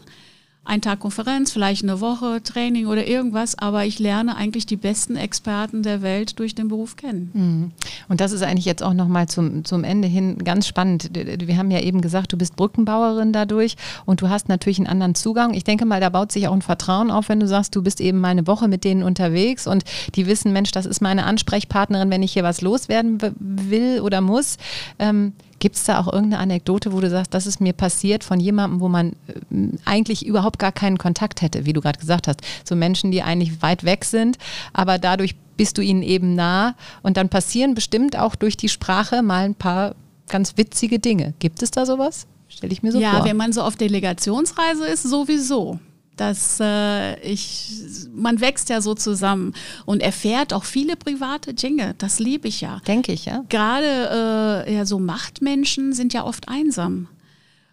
ein 0.65 0.81
Tag 0.81 0.99
Konferenz, 0.99 1.51
vielleicht 1.51 1.83
eine 1.83 1.99
Woche 1.99 2.41
Training 2.41 2.87
oder 2.87 3.05
irgendwas, 3.05 3.57
aber 3.57 3.85
ich 3.85 3.99
lerne 3.99 4.37
eigentlich 4.37 4.65
die 4.65 4.77
besten 4.77 5.17
Experten 5.17 5.83
der 5.83 6.01
Welt 6.01 6.39
durch 6.39 6.55
den 6.55 6.69
Beruf 6.69 6.95
kennen. 6.95 7.31
Mhm. 7.33 7.71
Und 8.07 8.21
das 8.21 8.31
ist 8.31 8.43
eigentlich 8.43 8.65
jetzt 8.65 8.81
auch 8.81 8.93
nochmal 8.93 9.27
zum, 9.27 9.65
zum 9.65 9.83
Ende 9.83 10.07
hin 10.07 10.37
ganz 10.43 10.65
spannend. 10.65 11.09
Wir 11.13 11.57
haben 11.57 11.69
ja 11.69 11.81
eben 11.81 11.99
gesagt, 11.99 12.31
du 12.31 12.37
bist 12.37 12.55
Brückenbauerin 12.55 13.33
dadurch 13.33 13.75
und 14.05 14.21
du 14.21 14.29
hast 14.29 14.47
natürlich 14.47 14.77
einen 14.77 14.87
anderen 14.87 15.15
Zugang. 15.15 15.53
Ich 15.53 15.65
denke 15.65 15.85
mal, 15.85 15.99
da 15.99 16.09
baut 16.09 16.31
sich 16.31 16.47
auch 16.47 16.53
ein 16.53 16.61
Vertrauen 16.61 17.11
auf, 17.11 17.27
wenn 17.27 17.41
du 17.41 17.47
sagst, 17.47 17.75
du 17.75 17.83
bist 17.83 17.99
eben 17.99 18.19
mal 18.19 18.29
eine 18.29 18.47
Woche 18.47 18.69
mit 18.69 18.85
denen 18.85 19.03
unterwegs 19.03 19.67
und 19.67 19.83
die 20.15 20.27
wissen, 20.27 20.53
Mensch, 20.53 20.71
das 20.71 20.85
ist 20.85 21.01
meine 21.01 21.25
Ansprechpartnerin, 21.25 22.09
wenn 22.09 22.23
ich 22.23 22.31
hier 22.31 22.43
was 22.43 22.61
loswerden 22.61 23.17
will 23.39 23.99
oder 23.99 24.21
muss. 24.21 24.57
Ähm, 24.97 25.33
Gibt 25.63 25.77
es 25.77 25.85
da 25.85 25.97
auch 25.97 26.11
irgendeine 26.11 26.39
Anekdote, 26.39 26.91
wo 26.91 26.99
du 26.99 27.09
sagst, 27.09 27.33
das 27.33 27.47
ist 27.47 27.61
mir 27.61 27.71
passiert 27.71 28.25
von 28.25 28.41
jemandem, 28.41 28.81
wo 28.81 28.89
man 28.89 29.13
äh, 29.27 29.69
eigentlich 29.85 30.25
überhaupt 30.25 30.59
gar 30.59 30.73
keinen 30.73 30.97
Kontakt 30.97 31.41
hätte, 31.41 31.65
wie 31.65 31.71
du 31.71 31.79
gerade 31.79 31.97
gesagt 31.97 32.27
hast? 32.27 32.41
So 32.65 32.75
Menschen, 32.75 33.11
die 33.11 33.23
eigentlich 33.23 33.61
weit 33.61 33.85
weg 33.85 34.03
sind, 34.03 34.37
aber 34.73 34.97
dadurch 34.97 35.35
bist 35.55 35.77
du 35.77 35.81
ihnen 35.81 36.03
eben 36.03 36.35
nah 36.35 36.75
und 37.01 37.15
dann 37.15 37.29
passieren 37.29 37.75
bestimmt 37.75 38.19
auch 38.19 38.35
durch 38.35 38.57
die 38.57 38.67
Sprache 38.67 39.21
mal 39.21 39.45
ein 39.45 39.55
paar 39.55 39.95
ganz 40.27 40.57
witzige 40.57 40.99
Dinge. 40.99 41.33
Gibt 41.39 41.63
es 41.63 41.71
da 41.71 41.85
sowas? 41.85 42.27
Stelle 42.49 42.73
ich 42.73 42.83
mir 42.83 42.91
so 42.91 42.99
ja, 42.99 43.11
vor. 43.11 43.19
Ja, 43.19 43.25
wenn 43.25 43.37
man 43.37 43.53
so 43.53 43.61
auf 43.61 43.77
Delegationsreise 43.77 44.85
ist, 44.85 45.03
sowieso 45.03 45.79
dass 46.17 46.59
äh, 46.59 47.19
ich, 47.21 48.07
man 48.13 48.39
wächst 48.41 48.69
ja 48.69 48.81
so 48.81 48.93
zusammen 48.93 49.53
und 49.85 50.01
erfährt 50.01 50.53
auch 50.53 50.63
viele 50.63 50.95
private 50.95 51.53
Dinge. 51.53 51.95
Das 51.97 52.19
liebe 52.19 52.47
ich 52.47 52.61
ja. 52.61 52.81
Denke 52.87 53.11
ich, 53.11 53.25
ja. 53.25 53.43
Gerade 53.49 54.65
äh, 54.67 54.75
ja, 54.75 54.85
so 54.85 54.99
Machtmenschen 54.99 55.93
sind 55.93 56.13
ja 56.13 56.23
oft 56.23 56.49
einsam. 56.49 57.07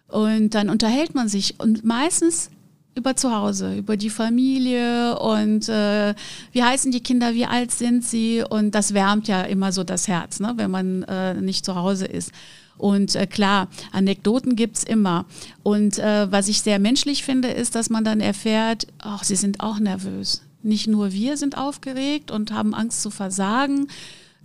Und 0.07 0.55
dann 0.55 0.69
unterhält 0.69 1.15
man 1.15 1.29
sich 1.29 1.59
und 1.59 1.85
meistens 1.85 2.49
über 2.95 3.15
zu 3.15 3.33
Hause, 3.33 3.75
über 3.77 3.95
die 3.95 4.09
Familie 4.09 5.17
und 5.19 5.69
äh, 5.69 6.13
wie 6.51 6.63
heißen 6.63 6.91
die 6.91 6.99
Kinder, 7.01 7.33
wie 7.33 7.45
alt 7.45 7.71
sind 7.71 8.03
sie 8.03 8.43
und 8.47 8.75
das 8.75 8.93
wärmt 8.93 9.29
ja 9.29 9.43
immer 9.43 9.71
so 9.71 9.83
das 9.85 10.09
Herz, 10.09 10.41
ne, 10.41 10.53
wenn 10.57 10.71
man 10.71 11.03
äh, 11.03 11.35
nicht 11.35 11.63
zu 11.63 11.75
Hause 11.75 12.05
ist. 12.05 12.31
Und 12.81 13.15
äh, 13.15 13.27
klar, 13.27 13.67
Anekdoten 13.91 14.55
gibt 14.55 14.77
es 14.77 14.83
immer. 14.83 15.25
Und 15.61 15.99
äh, 15.99 16.31
was 16.31 16.47
ich 16.47 16.63
sehr 16.63 16.79
menschlich 16.79 17.23
finde, 17.23 17.49
ist, 17.49 17.75
dass 17.75 17.91
man 17.91 18.03
dann 18.03 18.21
erfährt, 18.21 18.87
ach, 18.97 19.23
sie 19.23 19.35
sind 19.35 19.59
auch 19.59 19.77
nervös. 19.77 20.41
Nicht 20.63 20.87
nur 20.87 21.13
wir 21.13 21.37
sind 21.37 21.59
aufgeregt 21.59 22.31
und 22.31 22.51
haben 22.51 22.73
Angst 22.73 23.03
zu 23.03 23.11
versagen, 23.11 23.87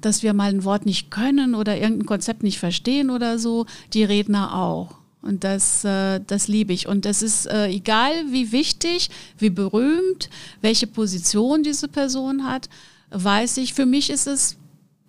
dass 0.03 0.23
wir 0.23 0.35
mal 0.35 0.51
ein 0.51 0.65
Wort 0.65 0.85
nicht 0.85 1.11
können 1.11 1.55
oder 1.55 1.79
irgendein 1.79 2.05
Konzept 2.05 2.43
nicht 2.43 2.59
verstehen 2.59 3.09
oder 3.09 3.39
so, 3.39 3.65
die 3.95 4.05
Redner 4.05 4.55
auch. 4.55 4.99
Und 5.23 5.43
das, 5.43 5.83
äh, 5.85 6.21
das 6.27 6.47
liebe 6.47 6.75
ich. 6.75 6.87
Und 6.87 7.07
das 7.07 7.23
ist 7.23 7.47
äh, 7.47 7.69
egal, 7.69 8.13
wie 8.31 8.53
wichtig, 8.53 9.09
wie 9.39 9.51
berühmt, 9.51 10.29
welche 10.61 10.87
Position 10.87 11.63
diese 11.63 11.89
Person 11.89 12.47
hat, 12.47 12.69
weiß 13.09 13.57
ich, 13.57 13.73
für 13.73 13.87
mich 13.87 14.11
ist 14.11 14.27
es 14.27 14.59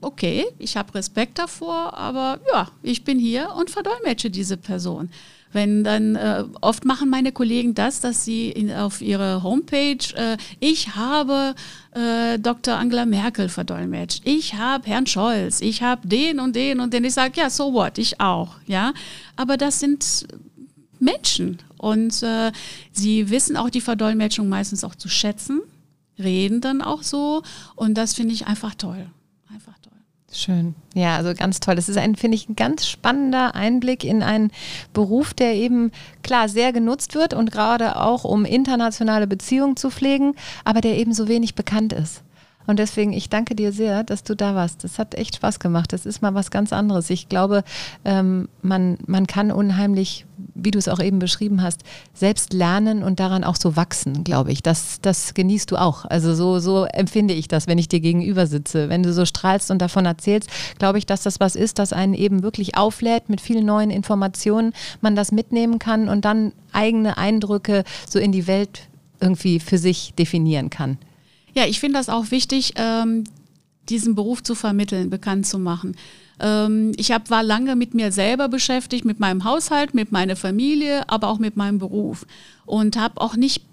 okay, 0.02 0.46
ich 0.60 0.78
habe 0.78 0.96
Respekt 0.96 1.40
davor, 1.40 1.94
aber 1.96 2.40
ja, 2.52 2.70
ich 2.84 3.04
bin 3.04 3.20
hier 3.20 3.54
und 3.58 3.70
verdolmetsche 3.70 4.30
diese 4.30 4.58
Person. 4.58 5.10
Wenn 5.54 5.84
dann, 5.84 6.16
äh, 6.16 6.44
oft 6.62 6.84
machen 6.86 7.10
meine 7.10 7.32
Kollegen 7.32 7.74
das, 7.74 8.02
dass 8.02 8.26
sie 8.26 8.50
in, 8.50 8.72
auf 8.72 9.02
ihre 9.02 9.44
Homepage, 9.44 10.14
äh, 10.16 10.38
ich 10.60 10.96
habe 10.96 11.56
äh, 11.92 12.38
Dr. 12.38 12.76
Angela 12.76 13.06
Merkel 13.06 13.48
verdolmetscht, 13.48 14.24
ich 14.26 14.56
habe 14.56 14.88
Herrn 14.88 15.08
Scholz, 15.08 15.62
ich 15.62 15.82
habe 15.82 16.08
den 16.08 16.40
und 16.40 16.56
den 16.56 16.80
und 16.80 16.94
den. 16.94 17.06
Ich 17.06 17.14
sage, 17.14 17.40
ja, 17.40 17.50
so 17.50 17.74
what, 17.74 17.98
ich 17.98 18.20
auch, 18.20 18.56
ja. 18.68 18.94
Aber 19.38 19.56
das 19.56 19.80
sind 19.80 20.28
Menschen 21.00 21.60
und 21.78 22.22
äh, 22.24 22.52
sie 22.92 23.30
wissen 23.30 23.56
auch 23.56 23.70
die 23.70 23.82
Verdolmetschung 23.82 24.50
meistens 24.50 24.84
auch 24.84 24.96
zu 24.96 25.08
schätzen, 25.08 25.62
reden 26.20 26.60
dann 26.60 26.82
auch 26.82 27.04
so 27.04 27.42
und 27.76 27.94
das 27.94 28.14
finde 28.14 28.34
ich 28.34 28.48
einfach 28.48 28.76
toll. 28.76 29.08
Schön. 30.32 30.76
Ja, 30.94 31.16
also 31.16 31.34
ganz 31.34 31.62
toll. 31.62 31.76
Das 31.76 31.88
ist 31.88 31.98
ein, 31.98 32.16
finde 32.16 32.36
ich, 32.36 32.50
ein 32.50 32.56
ganz 32.56 32.86
spannender 32.86 33.56
Einblick 33.56 34.04
in 34.04 34.24
einen 34.24 34.52
Beruf, 34.92 35.34
der 35.34 35.56
eben 35.56 35.92
klar 36.22 36.50
sehr 36.50 36.74
genutzt 36.74 37.16
wird 37.16 37.34
und 37.34 37.52
gerade 37.52 37.96
auch 37.96 38.26
um 38.26 38.44
internationale 38.44 39.26
Beziehungen 39.26 39.78
zu 39.78 39.90
pflegen, 39.90 40.36
aber 40.66 40.82
der 40.82 40.98
eben 40.98 41.14
so 41.14 41.30
wenig 41.30 41.56
bekannt 41.56 41.94
ist. 41.94 42.24
Und 42.68 42.80
deswegen, 42.80 43.14
ich 43.14 43.30
danke 43.30 43.56
dir 43.56 43.72
sehr, 43.72 44.04
dass 44.04 44.24
du 44.24 44.36
da 44.36 44.54
warst. 44.54 44.84
Das 44.84 45.00
hat 45.00 45.16
echt 45.16 45.38
Spaß 45.38 45.60
gemacht. 45.60 45.94
Das 45.94 46.06
ist 46.06 46.22
mal 46.22 46.36
was 46.36 46.52
ganz 46.52 46.74
anderes. 46.74 47.10
Ich 47.10 47.30
glaube, 47.30 47.64
ähm, 48.04 48.50
man, 48.62 48.98
man 49.08 49.26
kann 49.26 49.52
unheimlich, 49.52 50.26
wie 50.54 50.72
du 50.72 50.78
es 50.78 50.90
auch 50.90 51.00
eben 51.00 51.18
beschrieben 51.18 51.62
hast, 51.62 51.84
selbst 52.14 52.52
lernen 52.52 53.04
und 53.04 53.22
daran 53.22 53.46
auch 53.46 53.56
so 53.56 53.78
wachsen, 53.78 54.26
glaube 54.26 54.52
ich. 54.52 54.62
Das, 54.62 55.00
das 55.02 55.34
genießt 55.34 55.72
du 55.72 55.78
auch. 55.78 56.04
Also 56.04 56.36
so, 56.36 56.60
so 56.60 56.84
empfinde 56.84 57.34
ich 57.34 57.48
das, 57.48 57.68
wenn 57.68 57.78
ich 57.78 57.88
dir 57.88 58.02
gegenüber 58.02 58.48
sitze. 58.48 58.90
Wenn 58.90 59.02
du 59.02 59.14
so 59.14 59.26
strahlst 59.26 59.72
und 59.72 59.82
davon 59.82 60.06
erzählst, 60.06 60.50
glaube 60.78 60.98
ich, 60.98 61.06
dass 61.06 61.24
das 61.24 61.40
was 61.40 61.56
ist, 61.56 61.80
das 61.80 61.94
einen 61.94 62.14
eben 62.14 62.44
wirklich 62.44 62.76
auflädt 62.76 63.30
mit 63.30 63.40
vielen 63.40 63.66
neuen 63.66 63.92
Informationen, 63.92 64.74
man 65.00 65.16
das 65.16 65.32
mitnehmen 65.32 65.80
kann 65.80 66.10
und 66.10 66.26
dann 66.26 66.52
eigene 66.74 67.18
Eindrücke 67.18 67.86
so 68.10 68.20
in 68.20 68.34
die 68.34 68.46
Welt 68.46 68.82
irgendwie 69.22 69.62
für 69.62 69.78
sich 69.78 70.14
definieren 70.16 70.70
kann. 70.70 70.98
Ja, 71.58 71.66
ich 71.66 71.80
finde 71.80 71.98
das 71.98 72.08
auch 72.08 72.30
wichtig, 72.30 72.74
ähm, 72.76 73.24
diesen 73.90 74.14
Beruf 74.14 74.44
zu 74.44 74.54
vermitteln, 74.54 75.10
bekannt 75.10 75.48
zu 75.48 75.58
machen. 75.58 75.96
Ähm, 76.40 76.92
ich 76.98 77.12
hab, 77.12 77.32
war 77.32 77.42
lange 77.42 77.76
mit 77.76 77.96
mir 77.96 78.12
selber 78.12 78.48
beschäftigt, 78.48 79.06
mit 79.06 79.20
meinem 79.20 79.44
Haushalt, 79.44 79.96
mit 79.96 80.12
meiner 80.12 80.36
Familie, 80.36 81.10
aber 81.10 81.30
auch 81.30 81.40
mit 81.40 81.58
meinem 81.58 81.80
Beruf 81.80 82.28
und 82.68 82.96
habe 82.96 83.20
auch 83.20 83.36
nicht 83.36 83.64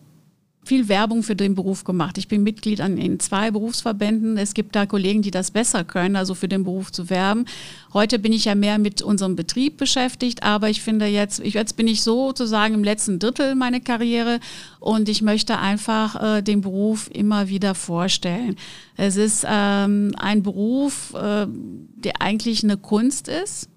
viel 0.64 0.88
Werbung 0.88 1.22
für 1.22 1.36
den 1.36 1.54
Beruf 1.54 1.84
gemacht. 1.84 2.18
Ich 2.18 2.28
bin 2.28 2.42
Mitglied 2.42 2.80
an, 2.80 2.96
in 2.96 3.20
zwei 3.20 3.50
Berufsverbänden. 3.50 4.36
Es 4.38 4.54
gibt 4.54 4.74
da 4.74 4.86
Kollegen, 4.86 5.22
die 5.22 5.30
das 5.30 5.50
besser 5.50 5.84
können, 5.84 6.16
also 6.16 6.34
für 6.34 6.48
den 6.48 6.64
Beruf 6.64 6.92
zu 6.92 7.10
werben. 7.10 7.44
Heute 7.92 8.18
bin 8.18 8.32
ich 8.32 8.46
ja 8.46 8.54
mehr 8.54 8.78
mit 8.78 9.02
unserem 9.02 9.36
Betrieb 9.36 9.76
beschäftigt, 9.76 10.42
aber 10.42 10.70
ich 10.70 10.82
finde 10.82 11.06
jetzt, 11.06 11.40
ich, 11.40 11.54
jetzt 11.54 11.76
bin 11.76 11.86
ich 11.86 12.02
sozusagen 12.02 12.74
im 12.74 12.84
letzten 12.84 13.18
Drittel 13.18 13.54
meiner 13.54 13.80
Karriere 13.80 14.40
und 14.80 15.08
ich 15.08 15.22
möchte 15.22 15.58
einfach 15.58 16.38
äh, 16.38 16.42
den 16.42 16.60
Beruf 16.60 17.10
immer 17.12 17.48
wieder 17.48 17.74
vorstellen. 17.74 18.56
Es 18.96 19.16
ist 19.16 19.46
ähm, 19.48 20.12
ein 20.16 20.42
Beruf, 20.42 21.14
äh, 21.14 21.46
der 21.48 22.20
eigentlich 22.20 22.64
eine 22.64 22.76
Kunst 22.76 23.28
ist 23.28 23.68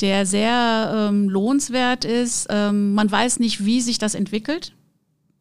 der 0.00 0.24
sehr 0.24 1.10
ähm, 1.10 1.28
lohnenswert 1.28 2.06
ist. 2.06 2.46
Ähm, 2.48 2.94
man 2.94 3.10
weiß 3.10 3.38
nicht, 3.38 3.66
wie 3.66 3.82
sich 3.82 3.98
das 3.98 4.14
entwickelt 4.14 4.72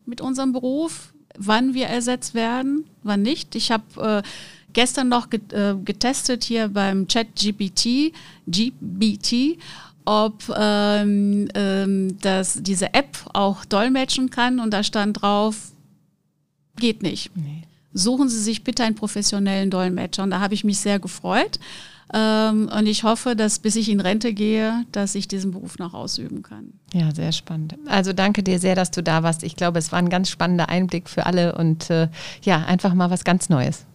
mit 0.09 0.21
unserem 0.21 0.51
Beruf, 0.51 1.13
wann 1.37 1.73
wir 1.73 1.87
ersetzt 1.87 2.33
werden, 2.33 2.85
wann 3.03 3.21
nicht. 3.21 3.55
Ich 3.55 3.71
habe 3.71 4.23
äh, 4.25 4.29
gestern 4.73 5.09
noch 5.09 5.27
äh, 5.31 5.75
getestet 5.83 6.43
hier 6.43 6.67
beim 6.67 7.07
Chat 7.07 7.27
GPT, 7.35 8.13
GBT, 8.47 9.57
ob 10.05 10.43
ähm, 10.57 11.47
ähm, 11.53 12.17
das, 12.21 12.59
diese 12.61 12.93
App 12.93 13.17
auch 13.33 13.63
dolmetschen 13.65 14.29
kann 14.29 14.59
und 14.59 14.71
da 14.71 14.83
stand 14.83 15.21
drauf, 15.21 15.71
geht 16.77 17.03
nicht. 17.03 17.31
Nee. 17.35 17.63
Suchen 17.93 18.29
Sie 18.29 18.39
sich 18.39 18.63
bitte 18.63 18.83
einen 18.83 18.95
professionellen 18.95 19.69
Dolmetscher. 19.71 20.23
Und 20.23 20.31
da 20.31 20.39
habe 20.39 20.53
ich 20.53 20.63
mich 20.63 20.77
sehr 20.77 20.99
gefreut. 20.99 21.59
Ähm, 22.13 22.69
und 22.75 22.87
ich 22.87 23.03
hoffe, 23.03 23.35
dass 23.35 23.59
bis 23.59 23.75
ich 23.75 23.89
in 23.89 23.99
Rente 23.99 24.33
gehe, 24.33 24.85
dass 24.91 25.15
ich 25.15 25.27
diesen 25.27 25.51
Beruf 25.51 25.77
noch 25.77 25.93
ausüben 25.93 26.41
kann. 26.41 26.73
Ja, 26.93 27.13
sehr 27.13 27.31
spannend. 27.31 27.75
Also 27.87 28.13
danke 28.13 28.41
dir 28.41 28.59
sehr, 28.59 28.75
dass 28.75 28.91
du 28.91 29.03
da 29.03 29.21
warst. 29.21 29.43
Ich 29.43 29.55
glaube, 29.55 29.79
es 29.79 29.91
war 29.91 29.99
ein 29.99 30.09
ganz 30.09 30.29
spannender 30.29 30.69
Einblick 30.69 31.09
für 31.09 31.25
alle 31.25 31.55
und 31.55 31.89
äh, 31.89 32.07
ja, 32.43 32.65
einfach 32.65 32.93
mal 32.93 33.11
was 33.11 33.23
ganz 33.23 33.49
Neues. 33.49 33.85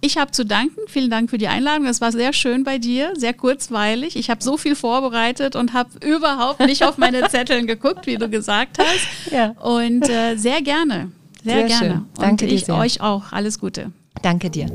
Ich 0.00 0.16
habe 0.16 0.30
zu 0.30 0.44
danken. 0.44 0.80
Vielen 0.88 1.10
Dank 1.10 1.28
für 1.28 1.38
die 1.38 1.48
Einladung. 1.48 1.86
Es 1.86 2.00
war 2.00 2.10
sehr 2.10 2.32
schön 2.32 2.64
bei 2.64 2.78
dir, 2.78 3.12
sehr 3.16 3.34
kurzweilig. 3.34 4.16
Ich 4.16 4.30
habe 4.30 4.42
so 4.42 4.56
viel 4.56 4.74
vorbereitet 4.74 5.56
und 5.56 5.74
habe 5.74 5.90
überhaupt 6.04 6.60
nicht 6.60 6.84
auf 6.84 6.96
meine 6.96 7.22
Zetteln 7.28 7.66
geguckt, 7.66 8.06
wie 8.06 8.16
du 8.16 8.28
gesagt 8.28 8.78
hast. 8.78 9.32
Ja. 9.32 9.50
Und 9.60 10.08
äh, 10.08 10.36
sehr 10.36 10.62
gerne. 10.62 11.12
Sehr, 11.44 11.54
sehr 11.54 11.66
gerne. 11.66 11.88
Schön. 11.88 12.06
Danke 12.14 12.44
und 12.46 12.52
ich 12.52 12.60
dir 12.62 12.66
sehr. 12.66 12.76
euch 12.76 13.00
auch. 13.02 13.32
Alles 13.32 13.58
Gute. 13.58 13.92
Danke 14.22 14.50
dir. 14.50 14.66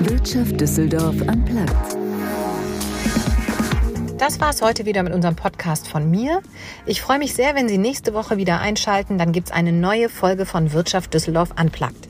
Wirtschaft 0.00 0.60
Düsseldorf 0.60 1.16
am 1.26 1.44
Platz. 1.44 1.96
Das 4.16 4.40
war 4.40 4.50
es 4.50 4.62
heute 4.62 4.86
wieder 4.86 5.02
mit 5.02 5.12
unserem 5.12 5.34
Podcast 5.34 5.88
von 5.88 6.08
mir. 6.08 6.40
Ich 6.86 7.02
freue 7.02 7.18
mich 7.18 7.34
sehr, 7.34 7.56
wenn 7.56 7.68
Sie 7.68 7.78
nächste 7.78 8.14
Woche 8.14 8.36
wieder 8.36 8.60
einschalten. 8.60 9.18
Dann 9.18 9.32
gibt 9.32 9.48
es 9.48 9.52
eine 9.52 9.72
neue 9.72 10.08
Folge 10.08 10.46
von 10.46 10.72
Wirtschaft 10.72 11.14
Düsseldorf 11.14 11.50
Unplugged. 11.60 12.07